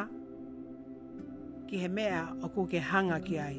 ki 1.66 1.76
he 1.82 1.88
mea 1.96 2.22
o 2.42 2.46
ku 2.54 2.62
ke 2.72 2.78
hanga 2.90 3.18
ki 3.26 3.36
ai 3.48 3.58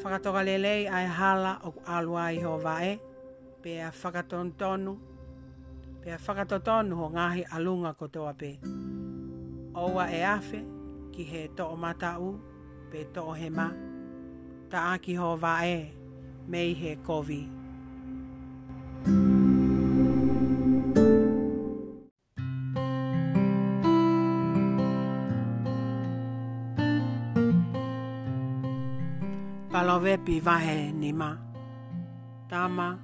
whakatoka 0.00 0.40
lelei 0.46 0.82
ai 0.96 1.06
hala 1.18 1.52
o 1.66 1.68
ku 1.74 1.80
alua 1.94 2.24
i 2.36 2.38
ho 2.46 2.54
vae 2.64 2.92
pea 3.62 3.88
whakaton 4.00 4.46
tonu 4.60 4.92
pea 6.02 6.18
tonu 6.68 6.92
ho 7.00 7.06
ngahi 7.16 7.42
alunga 7.54 7.90
ko 7.98 8.06
toa 8.14 8.32
pe 8.40 8.50
Oua 9.82 10.04
e 10.18 10.20
afe 10.36 10.60
ki 11.12 11.22
he 11.30 11.42
to 11.56 11.64
o 11.74 11.76
mata 11.84 12.10
u 12.28 12.30
pe 12.90 12.98
to 13.14 13.20
o 13.30 13.32
he 13.40 13.48
ma 13.58 13.66
ta 14.70 14.78
aki 14.94 15.14
ho 15.20 15.30
vae 15.36 15.82
mei 16.52 16.70
he 16.80 16.92
kovi. 17.08 17.61
wepi 30.02 30.42
wahe 30.46 30.92
ni 30.92 31.12
ma. 31.12 31.38
Tama, 32.50 32.98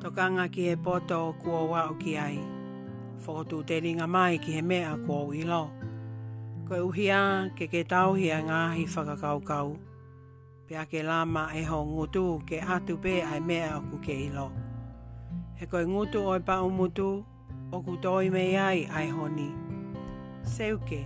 tokanga 0.00 0.48
ki 0.52 0.62
he 0.68 0.76
poto 0.76 1.32
kua 1.42 1.62
wau 1.64 1.94
ki 2.02 2.12
ai. 2.16 2.38
Whakotu 3.22 3.58
te 3.68 3.76
ringa 3.84 4.06
mai 4.14 4.36
ki 4.42 4.50
he 4.56 4.62
mea 4.62 4.94
kua 5.04 5.20
wilo. 5.28 5.62
Koe 6.68 6.80
uhia 6.88 7.20
ke 7.56 7.64
ke 7.72 7.80
tauhia 7.88 8.38
ngāhi 8.48 8.84
whakakaukau. 8.94 9.68
Pea 10.66 10.84
ke 10.90 11.00
lama 11.02 11.42
e 11.58 11.62
ho 11.70 11.78
ngutu 11.84 12.24
ke 12.48 12.56
atu 12.74 12.96
pe 13.04 13.20
ai 13.22 13.40
mea 13.40 13.72
aku 13.76 13.96
ke 14.04 14.14
ilo. 14.28 14.48
He 15.58 15.64
koe 15.66 15.84
ngutu 15.86 16.20
oi 16.32 16.40
pa 16.48 16.60
umutu, 16.68 17.24
oku 17.72 17.96
toi 18.04 18.30
me 18.30 18.44
ai 18.56 18.88
ai 18.96 19.08
honi. 19.10 19.50
Seuke, 20.54 21.00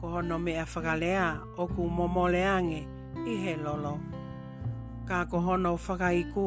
ko 0.00 0.06
hono 0.12 0.38
mea 0.38 0.64
whakalea 0.64 1.40
oku 1.58 1.82
momoleange 1.96 2.80
i 3.26 3.34
he 3.44 3.56
lolo 3.56 4.00
ka 5.10 5.26
ko 5.26 5.42
hono 5.42 5.74
whakai 5.74 6.22
ku, 6.34 6.46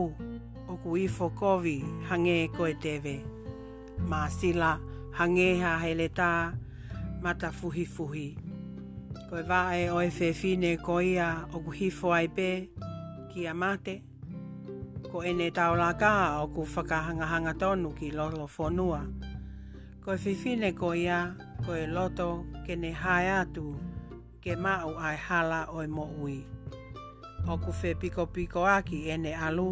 o 0.71 0.73
ku 0.84 0.89
ifo 1.06 1.26
kovi 1.39 1.78
hange 2.10 2.38
ko 2.56 2.63
e 2.71 2.76
teve. 2.86 3.17
Mā 4.10 4.21
sila 4.38 4.71
hange 5.19 5.49
ha 5.62 5.73
hele 5.84 6.08
tā, 6.19 6.32
mata 7.23 7.49
fuhi 7.58 7.84
fuhi. 7.95 8.30
Ko 9.28 9.36
e 9.41 9.43
vae 9.52 9.91
o 9.91 9.99
e 9.99 10.08
whewhine 10.08 10.80
ko 10.86 11.02
ia 11.04 11.43
o 11.52 11.60
ku 11.65 11.76
hifo 11.80 12.15
ai 12.15 12.28
pē, 12.36 12.52
ki 13.34 13.41
a 13.52 13.54
mate. 13.54 13.97
Ko 15.12 15.19
e 15.28 15.34
ne 15.36 15.49
taula 15.52 15.91
ka 15.99 16.39
o 16.39 16.47
ku 16.56 16.63
whakahangahanga 16.63 17.60
tonu 17.60 17.91
ki 17.99 18.15
lolo 18.15 18.47
whonua. 18.56 19.04
Ko 19.99 20.15
e 20.15 20.19
whewhine 20.23 20.71
ko 20.71 20.95
ia, 20.95 21.36
ko 21.67 21.76
e 21.76 21.84
loto 21.84 22.45
ke 22.63 22.80
ne 22.80 22.95
hae 22.95 23.28
atu, 23.43 23.76
ke 24.39 24.56
mau 24.56 24.95
ai 24.95 25.19
hala 25.19 25.67
o 25.67 25.84
e 25.84 25.88
mo 25.91 26.08
ui 26.23 26.62
o 27.52 27.56
ku 27.64 27.72
whē 27.80 27.90
piko 28.02 28.24
piko 28.36 28.62
aki 28.78 28.98
e 29.14 29.16
ne 29.24 29.34
alu. 29.48 29.68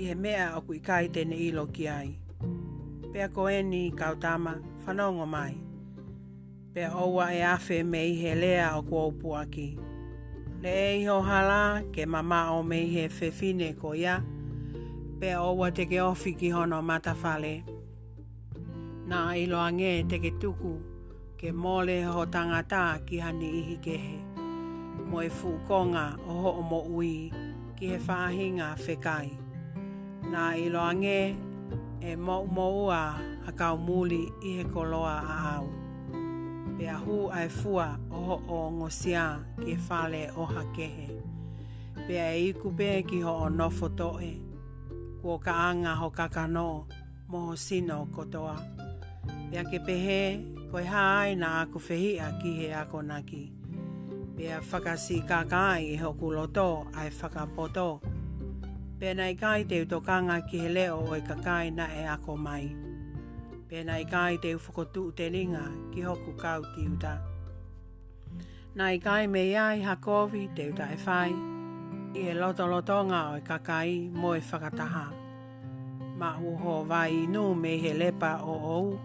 I 0.00 0.02
he 0.08 0.14
mea 0.22 0.44
o 0.56 0.60
ku 0.66 0.72
ikai 0.78 1.08
tēne 1.14 1.36
ilo 1.48 1.64
ki 1.74 1.84
ai. 1.88 2.10
Pea 3.12 3.26
ko 3.34 3.42
e 3.48 3.60
ni 3.62 3.90
kautama 4.00 4.52
whanongo 4.84 5.26
mai. 5.34 5.54
Pea 6.72 6.88
oua 7.04 7.26
e 7.38 7.40
awhē 7.54 7.78
me 7.92 8.00
i 8.12 8.14
he 8.22 8.32
lea 8.42 8.64
o 8.78 8.82
ku 8.88 8.94
aupu 9.04 9.28
aki. 9.42 9.68
Le 10.62 10.72
e 10.92 11.00
iho 11.00 11.18
hala 11.28 11.82
ke 11.94 12.02
mama 12.14 12.40
o 12.58 12.62
me 12.62 12.78
i 12.86 12.92
he 12.94 13.04
whewhine 13.18 13.68
ko 13.80 13.94
ia. 13.94 14.14
Pea 15.20 15.38
oua 15.48 15.70
te 15.76 15.84
ke 15.90 15.98
ofi 16.10 16.32
ki 16.40 16.48
hono 16.56 16.78
matawhale. 16.88 17.54
Nā 19.10 19.18
ilo 19.44 19.58
ange 19.68 19.92
te 20.10 20.18
ke 20.22 20.30
tuku 20.40 20.74
ke 21.38 21.52
mole 21.52 22.02
ho 22.04 22.24
tangata 22.26 22.84
ki 23.06 23.16
hani 23.18 23.48
ihi 23.60 23.76
kehe 23.84 24.16
mo 25.10 25.20
e 25.22 25.28
fukonga 25.40 26.04
o 26.28 26.32
ho 26.42 26.50
o 26.62 26.62
mo 26.70 26.80
ui 26.98 27.14
ki 27.76 27.86
he 27.92 27.96
whahinga 28.06 28.68
whekai. 28.84 29.28
Nā 30.32 30.42
i 30.62 30.68
loange 30.70 31.18
e 31.98 32.12
mo 32.26 32.36
maua 32.58 33.00
a 33.18 33.52
kau 33.58 33.76
muli 33.88 34.20
i 34.46 34.52
he 34.60 34.64
koloa 34.74 35.14
a 35.34 35.36
au. 35.56 35.66
Pe 36.78 36.86
a 36.86 36.96
hu 37.02 37.16
ai 37.40 37.48
fua 37.56 37.88
o 38.14 38.20
ho 38.28 38.36
o 38.56 38.60
ngosia 38.78 39.24
ki 39.60 39.74
he 39.74 39.80
whale 39.88 40.22
o 40.38 40.46
hakehe. 40.54 41.08
Pe 42.06 42.20
a 42.22 42.30
iku 42.48 42.70
pe 42.78 42.90
ki 43.10 43.20
ho 43.26 43.34
o 43.44 43.48
nofo 43.58 43.88
toe, 43.98 44.30
kua 45.22 45.38
ka 45.46 45.52
anga 45.70 45.96
ho 46.00 46.10
kakano 46.10 46.66
mo 47.30 47.46
ho 47.48 47.56
sino 47.66 48.04
kotoa. 48.14 48.56
Pe 49.50 49.58
a 49.58 49.64
ke 49.70 49.82
pehe, 49.90 50.20
koe 50.70 50.84
haaina 50.94 51.56
aku 51.64 51.82
whehia 51.88 52.30
ki 52.36 52.36
a 52.36 52.36
ke 52.42 52.60
ki 52.60 52.60
he 52.62 52.72
ako 52.82 53.02
naki. 53.12 53.44
Pea 54.40 54.56
whakasi 54.72 55.18
kākāi 55.28 55.90
e 55.92 55.96
hoku 56.00 56.30
loto 56.32 56.86
ai 56.96 57.10
whakapoto. 57.10 58.00
Pena 58.98 59.26
i 59.28 59.34
kai 59.34 59.64
te 59.68 59.82
utokanga 59.84 60.38
ki 60.48 60.60
he 60.62 60.68
leo 60.72 60.94
o 61.00 61.10
i 61.12 61.18
e 61.20 61.24
kakai 61.28 61.68
na 61.76 61.84
e 61.92 62.06
ako 62.08 62.36
mai. 62.36 62.70
Pena 63.68 63.98
i 64.00 64.06
kai 64.08 64.38
te 64.40 64.54
ufokotu 64.56 65.02
te 65.12 65.28
ringa 65.34 65.66
ki 65.92 66.06
hoku 66.06 66.32
kau 66.40 66.62
ki 66.70 66.86
uta. 66.94 67.12
Na 68.76 68.88
i 68.88 68.98
kai 68.98 69.26
me 69.26 69.42
iai 69.52 69.84
hakovi 69.84 70.46
te 70.56 70.70
uta 70.72 70.88
e 70.88 70.98
whai. 71.04 71.36
I 72.16 72.24
e 72.32 72.34
loto 72.40 72.64
lotonga 72.66 73.20
o 73.32 73.36
i 73.36 73.44
e 73.44 73.46
kakai 73.52 73.92
mo 74.10 74.32
e 74.32 74.40
whakataha. 74.40 75.04
Ma 76.16 76.32
uho 76.40 76.78
vai 76.88 77.26
inu 77.26 77.48
me 77.60 77.76
he 77.76 77.92
lepa 77.92 78.38
o 78.42 78.56
ou. 78.78 78.98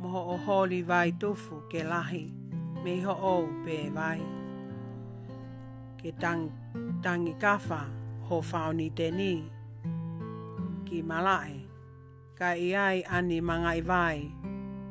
Moho 0.00 0.24
o 0.34 0.40
holi 0.46 0.80
vai 0.82 1.10
tufu 1.12 1.60
ke 1.68 1.84
lahi. 1.94 2.30
Me 2.84 2.96
ho 3.02 3.18
ou 3.34 3.46
pe 3.66 3.82
vai. 3.82 3.82
Pe 3.90 3.90
vai 3.98 4.40
ke 6.02 6.10
tang, 6.18 6.50
tangi 6.98 7.32
kawha 7.38 7.86
ho 8.26 8.42
whaoni 8.42 8.90
tēni. 8.90 9.34
Ki 10.82 10.98
malae, 11.06 11.62
ka 12.34 12.58
i 12.58 12.74
ai 12.74 13.06
ani 13.06 13.38
manga 13.40 13.72
i 13.78 13.82
vai, 13.86 14.18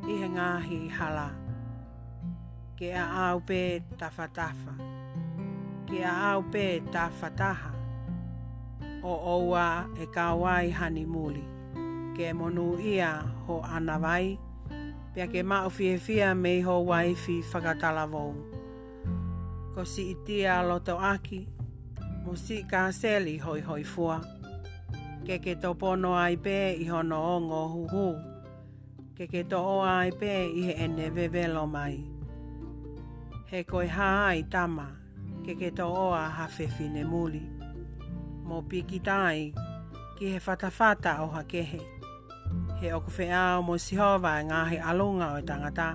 i 0.08 0.16
ngāhi 0.36 0.80
hala. 0.98 1.28
Ke 2.80 2.96
a 2.96 3.04
au 3.28 3.44
pē 3.44 3.64
tawha 4.00 4.28
tawha, 4.40 4.74
ke 5.92 6.00
a 6.08 6.14
au 6.32 6.42
pē 6.54 6.80
tawha 6.96 7.72
o 9.04 9.14
oua 9.36 9.68
e 10.00 10.08
kawai 10.16 10.72
hani 10.80 11.06
muli, 11.14 11.44
ke 12.16 12.32
monu 12.34 12.80
ia 12.80 13.12
ho 13.46 13.60
ana 13.62 14.00
vai, 14.00 14.40
pia 15.14 15.28
ke 15.28 15.44
mau 15.44 15.68
mei 16.44 16.60
ho 16.62 16.76
waifi 16.90 17.38
whakatala 17.52 18.08
vou 18.08 18.34
ko 19.72 19.88
si 19.88 20.12
itia 20.20 20.60
loto 20.68 21.00
aki, 21.00 21.48
mo 22.28 22.36
si 22.36 22.68
ka 22.68 22.92
seli 22.92 23.40
hoi 23.40 23.64
hoi 23.64 23.88
fua. 23.88 24.20
Ke 25.24 25.40
ke 25.40 25.56
to 25.56 25.74
pono 25.80 26.12
ai 26.20 26.36
pē 26.36 26.76
i 26.76 26.86
hono 26.92 27.16
o 27.16 27.36
ngō 27.46 27.62
huhu, 27.74 28.06
ke 29.16 29.30
ke 29.32 29.42
to 29.52 29.60
o 29.64 29.78
ai 29.88 30.12
pē 30.18 30.34
i 30.52 30.62
he 30.68 30.74
ene 30.86 31.08
vevelo 31.16 31.64
mai. 31.72 32.04
He 33.50 33.64
koi 33.64 33.88
hā 33.88 34.12
ai 34.36 34.44
tama, 34.52 34.88
ke 35.48 35.56
ke 35.60 35.70
to 35.78 35.88
o 35.88 36.08
a 36.12 36.26
hawhewhine 36.38 37.06
muli. 37.08 37.44
Mō 38.48 38.64
piki 38.70 39.00
tai, 39.00 39.54
ki 40.20 40.34
he 40.36 40.40
whatawhata 40.46 41.20
o 41.24 41.28
hakehe. 41.40 41.80
He 42.84 42.92
okuwhe 42.98 43.30
ao 43.32 43.62
mō 43.64 43.78
sihova 43.80 44.36
ngā 44.50 44.60
he 44.74 44.78
alunga 44.84 45.36
o 45.40 45.40
tangata 45.42 45.90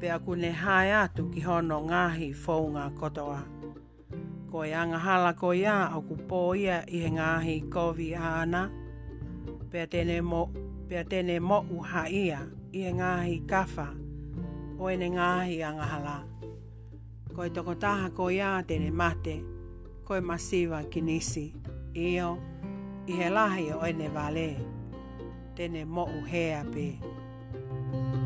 pe 0.00 0.10
aku 0.12 0.34
ne 0.36 0.50
hae 0.50 0.92
atu 0.94 1.28
ki 1.32 1.40
hono 1.40 1.80
ngahi 1.88 2.28
fōu 2.32 2.92
kotoa. 2.98 3.42
Ko 4.50 4.64
e 4.64 4.74
angahala 4.74 5.32
ko 5.34 5.52
ia 5.54 5.88
au 5.88 6.02
ku 6.02 6.16
pō 6.28 6.56
ia 6.56 6.84
i 6.88 6.98
he 7.02 7.10
ngāhi 7.10 7.56
kovi 7.72 8.12
āna, 8.14 8.62
pea 9.70 9.86
tēne 9.90 10.20
mo, 10.22 10.44
pea 10.88 11.02
tēne 11.04 11.36
ia 12.12 12.40
i 12.72 12.82
he 12.82 12.92
ngāhi 12.92 13.42
kafa, 13.46 13.88
o 14.78 14.88
e 14.88 14.96
ne 14.96 15.08
ngāhi 15.10 15.60
angahala. 15.62 16.16
Ko 17.34 17.42
e 17.44 17.50
toko 17.50 17.74
taha 17.74 18.10
ko 18.10 18.30
ia 18.30 18.54
tēne 18.62 18.92
mate, 18.92 19.40
ko 20.04 20.14
e 20.14 20.20
masiwa 20.20 20.84
ki 20.90 21.00
nisi, 21.00 21.52
io, 21.94 22.38
i 23.08 23.12
he 23.18 23.30
lahi 23.30 23.72
o 23.74 23.82
ene 23.86 24.08
vale, 24.14 24.48
tēne 25.56 25.84
mo 25.86 26.06
uhea 26.22 26.64
pe. 26.70 26.88
thank 27.96 28.20